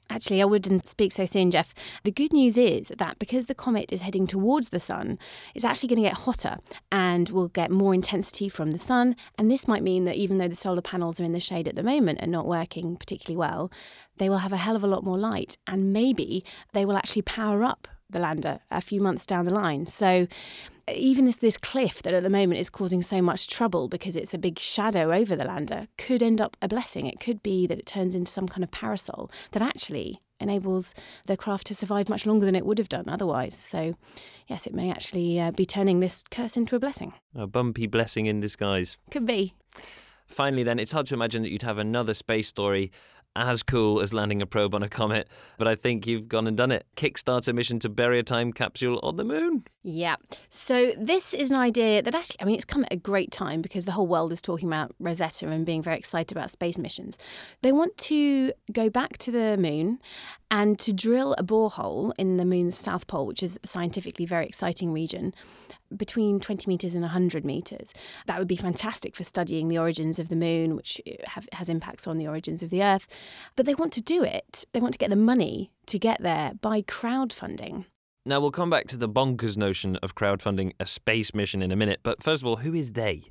Actually, 0.08 0.40
I 0.40 0.44
wouldn't 0.44 0.86
speak 0.86 1.12
so 1.12 1.24
soon, 1.24 1.50
Geoff. 1.50 1.74
The 2.04 2.12
good 2.12 2.32
news 2.32 2.56
is 2.56 2.92
that 2.96 3.18
because 3.18 3.46
the 3.46 3.54
comet 3.54 3.92
is 3.92 4.02
heading 4.02 4.26
towards 4.26 4.68
the 4.68 4.78
sun, 4.78 5.18
it's 5.54 5.64
actually 5.64 5.88
going 5.88 6.02
to 6.02 6.08
get 6.08 6.18
hotter 6.18 6.58
and 6.92 7.28
will 7.30 7.48
get 7.48 7.70
more 7.70 7.92
intensity 7.92 8.48
from 8.48 8.70
the 8.70 8.78
sun. 8.78 9.16
And 9.38 9.50
this 9.50 9.66
might 9.66 9.82
mean 9.82 10.04
that 10.04 10.16
even 10.16 10.38
though 10.38 10.48
the 10.48 10.56
solar 10.56 10.82
panels 10.82 11.20
are 11.20 11.24
in 11.24 11.32
the 11.32 11.40
shade 11.40 11.66
at 11.66 11.74
the 11.74 11.82
moment 11.82 12.20
and 12.22 12.30
not 12.30 12.46
working 12.46 12.96
particularly 12.96 13.36
well, 13.36 13.70
they 14.18 14.28
will 14.28 14.38
have 14.38 14.52
a 14.52 14.58
hell 14.58 14.76
of 14.76 14.84
a 14.84 14.88
lot 14.88 15.04
more 15.04 15.18
light. 15.18 15.58
And 15.66 15.92
maybe 15.92 16.44
they 16.72 16.84
will 16.84 16.96
actually 16.96 17.22
power 17.22 17.64
up 17.64 17.88
the 18.08 18.20
lander 18.20 18.60
a 18.70 18.80
few 18.80 19.00
months 19.00 19.26
down 19.26 19.44
the 19.44 19.54
line. 19.54 19.86
So 19.86 20.28
even 20.92 21.26
this, 21.26 21.36
this 21.36 21.58
cliff 21.58 22.02
that 22.02 22.14
at 22.14 22.22
the 22.22 22.30
moment 22.30 22.60
is 22.60 22.70
causing 22.70 23.02
so 23.02 23.20
much 23.20 23.48
trouble 23.48 23.88
because 23.88 24.16
it's 24.16 24.34
a 24.34 24.38
big 24.38 24.58
shadow 24.58 25.12
over 25.12 25.34
the 25.34 25.44
lander 25.44 25.88
could 25.98 26.22
end 26.22 26.40
up 26.40 26.56
a 26.62 26.68
blessing. 26.68 27.06
It 27.06 27.20
could 27.20 27.42
be 27.42 27.66
that 27.66 27.78
it 27.78 27.86
turns 27.86 28.14
into 28.14 28.30
some 28.30 28.46
kind 28.46 28.62
of 28.62 28.70
parasol 28.70 29.30
that 29.52 29.62
actually 29.62 30.20
enables 30.38 30.94
the 31.26 31.36
craft 31.36 31.66
to 31.66 31.74
survive 31.74 32.08
much 32.08 32.26
longer 32.26 32.46
than 32.46 32.54
it 32.54 32.66
would 32.66 32.78
have 32.78 32.88
done 32.88 33.08
otherwise. 33.08 33.54
So, 33.54 33.94
yes, 34.46 34.66
it 34.66 34.74
may 34.74 34.90
actually 34.90 35.40
uh, 35.40 35.50
be 35.50 35.64
turning 35.64 36.00
this 36.00 36.22
curse 36.30 36.56
into 36.56 36.76
a 36.76 36.78
blessing. 36.78 37.14
A 37.34 37.46
bumpy 37.46 37.86
blessing 37.86 38.26
in 38.26 38.40
disguise. 38.40 38.96
Could 39.10 39.26
be. 39.26 39.54
Finally, 40.26 40.64
then, 40.64 40.78
it's 40.78 40.92
hard 40.92 41.06
to 41.06 41.14
imagine 41.14 41.42
that 41.42 41.50
you'd 41.50 41.62
have 41.62 41.78
another 41.78 42.12
space 42.12 42.48
story 42.48 42.90
as 43.36 43.62
cool 43.62 44.00
as 44.00 44.12
landing 44.12 44.42
a 44.42 44.46
probe 44.46 44.74
on 44.74 44.82
a 44.82 44.88
comet, 44.88 45.28
but 45.58 45.68
I 45.68 45.74
think 45.74 46.06
you've 46.06 46.28
gone 46.28 46.46
and 46.46 46.56
done 46.56 46.72
it. 46.72 46.86
Kickstarter 46.96 47.54
mission 47.54 47.78
to 47.80 47.88
bury 47.88 48.18
a 48.18 48.22
time 48.22 48.52
capsule 48.52 48.98
on 49.02 49.16
the 49.16 49.24
moon. 49.24 49.64
Yeah. 49.82 50.16
So 50.48 50.92
this 50.98 51.32
is 51.32 51.50
an 51.50 51.58
idea 51.58 52.02
that 52.02 52.14
actually, 52.14 52.38
I 52.40 52.44
mean, 52.44 52.56
it's 52.56 52.64
come 52.64 52.82
at 52.82 52.92
a 52.92 52.96
great 52.96 53.30
time 53.30 53.62
because 53.62 53.84
the 53.84 53.92
whole 53.92 54.06
world 54.06 54.32
is 54.32 54.42
talking 54.42 54.68
about 54.68 54.94
Rosetta 54.98 55.46
and 55.48 55.64
being 55.64 55.82
very 55.82 55.96
excited 55.96 56.36
about 56.36 56.50
space 56.50 56.76
missions. 56.76 57.18
They 57.62 57.70
want 57.70 57.96
to 57.98 58.52
go 58.72 58.90
back 58.90 59.18
to 59.18 59.30
the 59.30 59.56
moon 59.56 60.00
and 60.50 60.78
to 60.78 60.92
drill 60.92 61.34
a 61.38 61.42
borehole 61.42 62.12
in 62.18 62.36
the 62.36 62.44
moon's 62.44 62.78
south 62.78 63.06
pole, 63.06 63.26
which 63.26 63.42
is 63.42 63.58
a 63.62 63.66
scientifically 63.66 64.26
very 64.26 64.46
exciting 64.46 64.92
region 64.92 65.34
between 65.96 66.40
20 66.40 66.68
metres 66.68 66.94
and 66.94 67.02
100 67.02 67.44
metres. 67.44 67.92
That 68.26 68.38
would 68.38 68.48
be 68.48 68.56
fantastic 68.56 69.14
for 69.14 69.24
studying 69.24 69.68
the 69.68 69.78
origins 69.78 70.18
of 70.18 70.28
the 70.28 70.36
moon, 70.36 70.76
which 70.76 71.00
uh, 71.06 71.12
have, 71.26 71.48
has 71.52 71.68
impacts 71.68 72.06
on 72.06 72.18
the 72.18 72.26
origins 72.26 72.62
of 72.62 72.70
the 72.70 72.82
Earth. 72.82 73.06
But 73.54 73.66
they 73.66 73.74
want 73.74 73.92
to 73.94 74.02
do 74.02 74.22
it, 74.24 74.64
they 74.72 74.80
want 74.80 74.94
to 74.94 74.98
get 74.98 75.10
the 75.10 75.16
money 75.16 75.70
to 75.86 75.98
get 75.98 76.22
there 76.22 76.52
by 76.60 76.82
crowdfunding. 76.82 77.84
Now, 78.28 78.40
we'll 78.40 78.50
come 78.50 78.70
back 78.70 78.88
to 78.88 78.96
the 78.96 79.08
bonkers 79.08 79.56
notion 79.56 79.96
of 80.02 80.16
crowdfunding 80.16 80.72
a 80.80 80.86
space 80.86 81.32
mission 81.32 81.62
in 81.62 81.70
a 81.70 81.76
minute, 81.76 82.00
but 82.02 82.24
first 82.24 82.42
of 82.42 82.46
all, 82.48 82.56
who 82.56 82.74
is 82.74 82.92
they? 82.92 83.22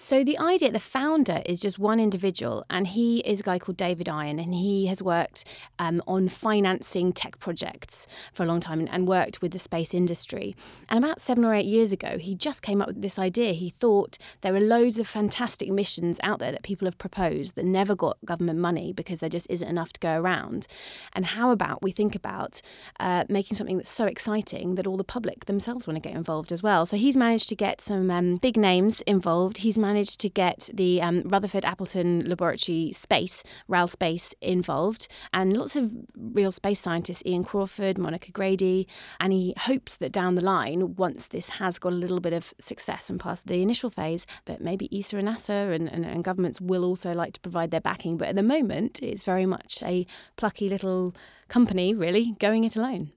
So 0.00 0.22
the 0.22 0.38
idea, 0.38 0.70
the 0.70 0.78
founder 0.78 1.42
is 1.44 1.58
just 1.58 1.76
one 1.76 1.98
individual, 1.98 2.64
and 2.70 2.86
he 2.86 3.18
is 3.18 3.40
a 3.40 3.42
guy 3.42 3.58
called 3.58 3.76
David 3.76 4.08
Iron, 4.08 4.38
and 4.38 4.54
he 4.54 4.86
has 4.86 5.02
worked 5.02 5.44
um, 5.80 6.00
on 6.06 6.28
financing 6.28 7.12
tech 7.12 7.40
projects 7.40 8.06
for 8.32 8.44
a 8.44 8.46
long 8.46 8.60
time 8.60 8.78
and, 8.78 8.88
and, 8.90 9.08
worked 9.08 9.42
with 9.42 9.50
the 9.50 9.58
space 9.58 9.92
industry. 9.94 10.54
And 10.88 11.02
about 11.02 11.20
seven 11.20 11.44
or 11.44 11.52
eight 11.52 11.66
years 11.66 11.92
ago, 11.92 12.16
he 12.16 12.36
just 12.36 12.62
came 12.62 12.80
up 12.80 12.86
with 12.86 13.02
this 13.02 13.18
idea. 13.18 13.54
He 13.54 13.70
thought 13.70 14.18
there 14.42 14.54
are 14.54 14.60
loads 14.60 15.00
of 15.00 15.08
fantastic 15.08 15.68
missions 15.68 16.20
out 16.22 16.38
there 16.38 16.52
that 16.52 16.62
people 16.62 16.86
have 16.86 16.98
proposed 16.98 17.56
that 17.56 17.64
never 17.64 17.96
got 17.96 18.18
government 18.24 18.60
money 18.60 18.92
because 18.92 19.18
there 19.18 19.28
just 19.28 19.50
isn't 19.50 19.68
enough 19.68 19.92
to 19.94 20.00
go 20.00 20.20
around. 20.20 20.68
And 21.12 21.26
how 21.26 21.50
about 21.50 21.82
we 21.82 21.90
think 21.90 22.14
about 22.14 22.62
uh, 23.00 23.24
making 23.28 23.56
something 23.56 23.78
that's 23.78 23.90
so 23.90 24.04
exciting 24.04 24.76
that 24.76 24.86
all 24.86 24.96
the 24.96 25.02
public 25.02 25.46
themselves 25.46 25.88
want 25.88 25.96
to 25.96 26.08
get 26.08 26.16
involved 26.16 26.52
as 26.52 26.62
well? 26.62 26.86
So 26.86 26.96
he's 26.96 27.16
managed 27.16 27.48
to 27.48 27.56
get 27.56 27.80
some 27.80 28.12
um, 28.12 28.36
big 28.36 28.56
names 28.56 29.00
involved. 29.00 29.58
He's 29.58 29.76
managed 29.76 29.87
to 30.18 30.28
get 30.28 30.68
the 30.72 31.00
um, 31.02 31.22
Rutherford 31.24 31.64
Appleton 31.64 32.20
Laboratory 32.20 32.92
Space, 32.92 33.42
RAL 33.68 33.88
Space, 33.88 34.34
involved, 34.40 35.08
and 35.32 35.56
lots 35.56 35.76
of 35.76 35.94
real 36.16 36.50
space 36.50 36.80
scientists, 36.80 37.22
Ian 37.24 37.44
Crawford, 37.44 37.98
Monica 37.98 38.30
Grady, 38.32 38.86
and 39.20 39.32
he 39.32 39.54
hopes 39.58 39.96
that 39.96 40.12
down 40.12 40.34
the 40.34 40.42
line, 40.42 40.96
once 40.96 41.28
this 41.28 41.48
has 41.50 41.78
got 41.78 41.92
a 41.92 41.96
little 41.96 42.20
bit 42.20 42.32
of 42.32 42.54
success 42.60 43.08
and 43.10 43.20
past 43.20 43.46
the 43.46 43.62
initial 43.62 43.90
phase, 43.90 44.26
that 44.44 44.60
maybe 44.60 44.88
ESA 44.96 45.18
and 45.18 45.28
NASA 45.28 45.74
and, 45.74 45.88
and, 45.88 46.04
and 46.04 46.24
governments 46.24 46.60
will 46.60 46.84
also 46.84 47.12
like 47.12 47.32
to 47.34 47.40
provide 47.40 47.70
their 47.70 47.80
backing. 47.80 48.16
But 48.16 48.28
at 48.28 48.36
the 48.36 48.42
moment, 48.42 49.00
it's 49.02 49.24
very 49.24 49.46
much 49.46 49.82
a 49.82 50.06
plucky 50.36 50.68
little 50.68 51.14
company, 51.48 51.94
really, 51.94 52.34
going 52.38 52.64
it 52.64 52.76
alone. 52.76 53.12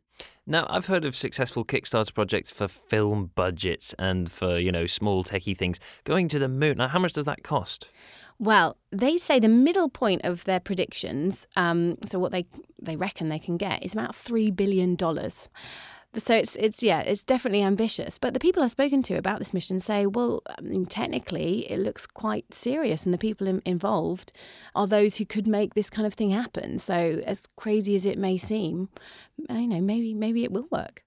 Now, 0.51 0.67
I've 0.69 0.87
heard 0.87 1.05
of 1.05 1.15
successful 1.15 1.63
Kickstarter 1.63 2.13
projects 2.13 2.51
for 2.51 2.67
film 2.67 3.31
budgets 3.35 3.95
and 3.97 4.29
for, 4.29 4.59
you 4.59 4.69
know, 4.69 4.85
small 4.85 5.23
techie 5.23 5.55
things. 5.55 5.79
Going 6.03 6.27
to 6.27 6.39
the 6.39 6.49
moon, 6.49 6.79
now, 6.79 6.89
how 6.89 6.99
much 6.99 7.13
does 7.13 7.23
that 7.23 7.41
cost? 7.41 7.87
Well, 8.37 8.75
they 8.91 9.15
say 9.15 9.39
the 9.39 9.47
middle 9.47 9.87
point 9.87 10.25
of 10.25 10.43
their 10.43 10.59
predictions, 10.59 11.47
um, 11.55 11.97
so 12.05 12.19
what 12.19 12.33
they 12.33 12.43
they 12.81 12.97
reckon 12.97 13.29
they 13.29 13.39
can 13.39 13.55
get, 13.55 13.81
is 13.81 13.93
about 13.93 14.13
three 14.13 14.51
billion 14.51 14.95
dollars. 14.95 15.47
So 16.13 16.35
it's 16.35 16.57
it's 16.57 16.83
yeah, 16.83 16.99
it's 16.99 17.23
definitely 17.23 17.63
ambitious. 17.63 18.17
But 18.17 18.33
the 18.33 18.39
people 18.39 18.61
I've 18.61 18.71
spoken 18.71 19.01
to 19.03 19.15
about 19.15 19.39
this 19.39 19.53
mission 19.53 19.79
say, 19.79 20.05
well, 20.05 20.41
I 20.45 20.59
mean, 20.61 20.85
technically 20.85 21.71
it 21.71 21.79
looks 21.79 22.05
quite 22.05 22.53
serious, 22.53 23.05
and 23.05 23.13
the 23.13 23.17
people 23.17 23.47
in, 23.47 23.61
involved 23.65 24.33
are 24.75 24.87
those 24.87 25.17
who 25.17 25.25
could 25.25 25.47
make 25.47 25.73
this 25.73 25.89
kind 25.89 26.05
of 26.05 26.13
thing 26.13 26.31
happen. 26.31 26.79
So 26.79 27.21
as 27.25 27.47
crazy 27.55 27.95
as 27.95 28.05
it 28.05 28.17
may 28.17 28.35
seem, 28.35 28.89
I 29.49 29.65
know 29.65 29.79
maybe 29.79 30.13
maybe 30.13 30.43
it 30.43 30.51
will 30.51 30.67
work. 30.69 31.03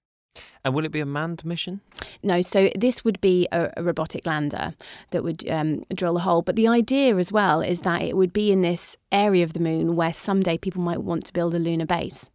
And 0.64 0.74
will 0.74 0.84
it 0.84 0.92
be 0.92 1.00
a 1.00 1.06
manned 1.06 1.44
mission? 1.44 1.80
No, 2.22 2.40
so 2.40 2.70
this 2.74 3.04
would 3.04 3.20
be 3.20 3.46
a, 3.52 3.70
a 3.76 3.82
robotic 3.82 4.26
lander 4.26 4.74
that 5.10 5.22
would 5.22 5.48
um, 5.48 5.84
drill 5.94 6.16
a 6.16 6.20
hole. 6.20 6.42
But 6.42 6.56
the 6.56 6.66
idea 6.66 7.16
as 7.16 7.30
well 7.30 7.60
is 7.60 7.82
that 7.82 8.02
it 8.02 8.16
would 8.16 8.32
be 8.32 8.50
in 8.50 8.62
this 8.62 8.96
area 9.12 9.44
of 9.44 9.52
the 9.52 9.60
moon 9.60 9.94
where 9.94 10.12
someday 10.12 10.56
people 10.56 10.80
might 10.80 11.02
want 11.02 11.26
to 11.26 11.32
build 11.32 11.54
a 11.54 11.58
lunar 11.58 11.86
base. 11.86 12.30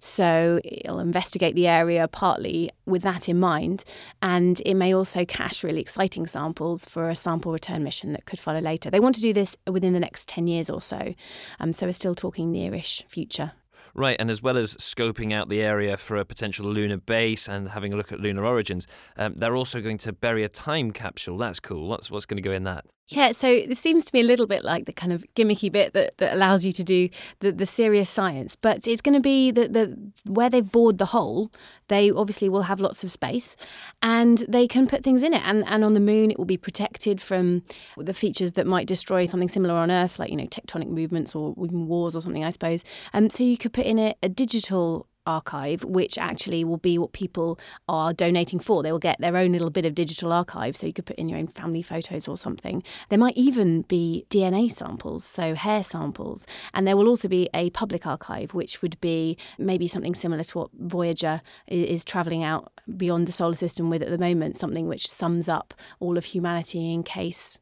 So 0.00 0.60
it'll 0.64 0.98
investigate 0.98 1.54
the 1.54 1.66
area 1.66 2.08
partly 2.08 2.70
with 2.86 3.02
that 3.02 3.28
in 3.28 3.38
mind, 3.38 3.84
and 4.20 4.60
it 4.66 4.74
may 4.74 4.94
also 4.94 5.24
cache 5.24 5.62
really 5.62 5.80
exciting 5.80 6.26
samples 6.26 6.84
for 6.84 7.08
a 7.08 7.14
sample 7.14 7.52
return 7.52 7.84
mission 7.84 8.12
that 8.12 8.24
could 8.24 8.40
follow 8.40 8.60
later. 8.60 8.90
They 8.90 9.00
want 9.00 9.14
to 9.16 9.20
do 9.20 9.32
this 9.32 9.56
within 9.70 9.92
the 9.92 10.00
next 10.00 10.28
10 10.28 10.46
years 10.46 10.68
or 10.68 10.82
so, 10.82 11.14
um, 11.60 11.72
so 11.72 11.86
we're 11.86 11.92
still 11.92 12.14
talking 12.14 12.52
nearish 12.52 13.04
future. 13.06 13.52
Right, 13.94 14.16
and 14.20 14.30
as 14.30 14.42
well 14.42 14.56
as 14.56 14.74
scoping 14.74 15.32
out 15.32 15.48
the 15.48 15.62
area 15.62 15.96
for 15.96 16.16
a 16.16 16.24
potential 16.24 16.66
lunar 16.66 16.96
base 16.96 17.48
and 17.48 17.70
having 17.70 17.92
a 17.92 17.96
look 17.96 18.12
at 18.12 18.20
lunar 18.20 18.44
origins, 18.44 18.86
um, 19.16 19.34
they're 19.34 19.56
also 19.56 19.80
going 19.80 19.98
to 19.98 20.12
bury 20.12 20.44
a 20.44 20.48
time 20.48 20.92
capsule. 20.92 21.36
That's 21.36 21.60
cool. 21.60 21.88
What's 21.88 22.10
what's 22.10 22.26
going 22.26 22.36
to 22.36 22.48
go 22.48 22.52
in 22.52 22.64
that? 22.64 22.84
Yeah, 23.12 23.32
so 23.32 23.62
this 23.66 23.80
seems 23.80 24.04
to 24.04 24.10
me 24.14 24.20
a 24.20 24.24
little 24.24 24.46
bit 24.46 24.62
like 24.62 24.84
the 24.84 24.92
kind 24.92 25.12
of 25.12 25.24
gimmicky 25.34 25.70
bit 25.70 25.94
that, 25.94 26.16
that 26.18 26.32
allows 26.32 26.64
you 26.64 26.70
to 26.70 26.84
do 26.84 27.08
the, 27.40 27.50
the 27.50 27.66
serious 27.66 28.08
science. 28.08 28.54
But 28.54 28.86
it's 28.86 29.00
going 29.00 29.14
to 29.14 29.20
be 29.20 29.50
the, 29.50 29.68
the 29.68 29.98
where 30.30 30.48
they've 30.48 30.70
bored 30.70 30.98
the 30.98 31.06
hole, 31.06 31.50
they 31.88 32.12
obviously 32.12 32.48
will 32.48 32.62
have 32.62 32.78
lots 32.78 33.02
of 33.02 33.10
space 33.10 33.56
and 34.00 34.44
they 34.48 34.68
can 34.68 34.86
put 34.86 35.02
things 35.02 35.24
in 35.24 35.34
it. 35.34 35.42
And, 35.44 35.64
and 35.66 35.82
on 35.82 35.94
the 35.94 36.00
moon, 36.00 36.30
it 36.30 36.38
will 36.38 36.44
be 36.44 36.56
protected 36.56 37.20
from 37.20 37.64
the 37.96 38.14
features 38.14 38.52
that 38.52 38.66
might 38.68 38.86
destroy 38.86 39.26
something 39.26 39.48
similar 39.48 39.74
on 39.74 39.90
Earth, 39.90 40.20
like, 40.20 40.30
you 40.30 40.36
know, 40.36 40.46
tectonic 40.46 40.88
movements 40.88 41.34
or 41.34 41.52
even 41.64 41.88
wars 41.88 42.14
or 42.14 42.20
something, 42.20 42.44
I 42.44 42.50
suppose. 42.50 42.84
Um, 43.12 43.28
so 43.28 43.42
you 43.42 43.58
could 43.58 43.72
put 43.72 43.86
in 43.86 43.98
it 43.98 44.18
a 44.22 44.28
digital 44.28 45.08
archive, 45.30 45.84
which 45.84 46.18
actually 46.18 46.64
will 46.64 46.76
be 46.76 46.98
what 46.98 47.12
people 47.12 47.58
are 47.88 48.12
donating 48.12 48.58
for. 48.58 48.82
They 48.82 48.92
will 48.92 48.98
get 48.98 49.20
their 49.20 49.36
own 49.36 49.52
little 49.52 49.70
bit 49.70 49.84
of 49.84 49.94
digital 49.94 50.32
archive, 50.32 50.76
so 50.76 50.86
you 50.86 50.92
could 50.92 51.06
put 51.06 51.16
in 51.16 51.28
your 51.28 51.38
own 51.38 51.46
family 51.46 51.82
photos 51.82 52.28
or 52.28 52.36
something. 52.36 52.82
There 53.08 53.18
might 53.18 53.36
even 53.36 53.82
be 53.82 54.26
DNA 54.30 54.70
samples, 54.70 55.24
so 55.24 55.54
hair 55.54 55.84
samples, 55.84 56.46
and 56.74 56.86
there 56.86 56.96
will 56.96 57.08
also 57.08 57.28
be 57.28 57.48
a 57.54 57.70
public 57.70 58.06
archive, 58.06 58.52
which 58.52 58.82
would 58.82 59.00
be 59.00 59.38
maybe 59.58 59.86
something 59.86 60.14
similar 60.14 60.42
to 60.42 60.58
what 60.58 60.70
Voyager 60.78 61.40
is 61.66 62.04
travelling 62.04 62.44
out 62.44 62.72
beyond 62.96 63.28
the 63.28 63.32
solar 63.32 63.54
system 63.54 63.88
with 63.90 64.02
at 64.02 64.10
the 64.10 64.18
moment, 64.18 64.56
something 64.56 64.88
which 64.88 65.08
sums 65.08 65.48
up 65.48 65.74
all 66.00 66.18
of 66.18 66.24
humanity 66.24 66.92
in 66.92 67.02
case 67.02 67.58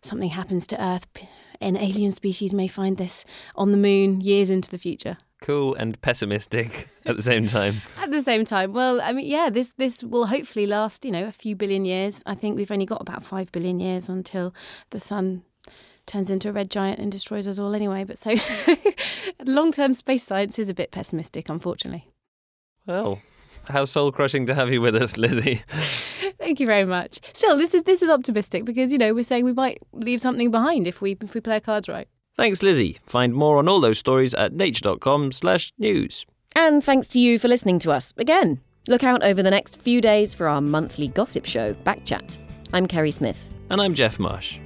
something 0.00 0.30
happens 0.30 0.66
to 0.66 0.84
Earth. 0.84 1.06
An 1.60 1.76
alien 1.76 2.10
species 2.10 2.52
may 2.52 2.66
find 2.66 2.96
this 2.96 3.24
on 3.54 3.70
the 3.70 3.76
moon 3.78 4.20
years 4.20 4.50
into 4.50 4.68
the 4.68 4.78
future 4.78 5.16
cool 5.42 5.74
and 5.74 6.00
pessimistic 6.00 6.88
at 7.06 7.16
the 7.16 7.22
same 7.22 7.46
time. 7.46 7.74
at 7.98 8.10
the 8.10 8.22
same 8.22 8.44
time, 8.44 8.72
well, 8.72 9.00
I 9.00 9.12
mean, 9.12 9.26
yeah, 9.26 9.50
this 9.50 9.72
this 9.76 10.02
will 10.02 10.26
hopefully 10.26 10.66
last, 10.66 11.04
you 11.04 11.10
know, 11.10 11.26
a 11.26 11.32
few 11.32 11.54
billion 11.54 11.84
years. 11.84 12.22
I 12.24 12.34
think 12.34 12.56
we've 12.56 12.72
only 12.72 12.86
got 12.86 13.00
about 13.00 13.24
five 13.24 13.52
billion 13.52 13.80
years 13.80 14.08
until 14.08 14.54
the 14.90 15.00
sun 15.00 15.42
turns 16.06 16.30
into 16.30 16.48
a 16.48 16.52
red 16.52 16.70
giant 16.70 16.98
and 16.98 17.12
destroys 17.12 17.46
us 17.46 17.58
all 17.58 17.74
anyway. 17.74 18.04
But 18.04 18.18
so, 18.18 18.34
long-term 19.44 19.94
space 19.94 20.24
science 20.24 20.58
is 20.58 20.68
a 20.68 20.74
bit 20.74 20.90
pessimistic, 20.90 21.48
unfortunately. 21.48 22.08
Well, 22.86 23.20
how 23.68 23.84
soul 23.84 24.10
crushing 24.10 24.46
to 24.46 24.54
have 24.54 24.72
you 24.72 24.80
with 24.80 24.96
us, 24.96 25.16
Lizzie. 25.16 25.62
Thank 26.38 26.58
you 26.58 26.66
very 26.66 26.84
much. 26.84 27.20
Still, 27.34 27.56
this 27.56 27.74
is 27.74 27.82
this 27.84 28.02
is 28.02 28.08
optimistic 28.08 28.64
because 28.64 28.92
you 28.92 28.98
know 28.98 29.14
we're 29.14 29.22
saying 29.22 29.44
we 29.44 29.52
might 29.52 29.78
leave 29.92 30.20
something 30.20 30.50
behind 30.50 30.86
if 30.86 31.00
we 31.00 31.16
if 31.20 31.34
we 31.34 31.40
play 31.40 31.54
our 31.54 31.60
cards 31.60 31.88
right. 31.88 32.08
Thanks, 32.36 32.62
Lizzie. 32.62 32.98
Find 33.06 33.34
more 33.34 33.58
on 33.58 33.68
all 33.68 33.80
those 33.80 33.98
stories 33.98 34.34
at 34.34 34.52
nature.com 34.52 35.32
slash 35.32 35.72
news. 35.78 36.24
And 36.56 36.82
thanks 36.82 37.08
to 37.08 37.18
you 37.18 37.38
for 37.38 37.48
listening 37.48 37.78
to 37.80 37.92
us 37.92 38.12
again. 38.16 38.60
Look 38.88 39.04
out 39.04 39.22
over 39.22 39.42
the 39.42 39.50
next 39.50 39.80
few 39.80 40.00
days 40.00 40.34
for 40.34 40.48
our 40.48 40.60
monthly 40.60 41.08
gossip 41.08 41.44
show, 41.46 41.74
Backchat. 41.74 42.38
I'm 42.72 42.86
Kerri 42.86 43.12
Smith. 43.12 43.50
And 43.70 43.80
I'm 43.80 43.94
Geoff 43.94 44.18
Marsh. 44.18 44.58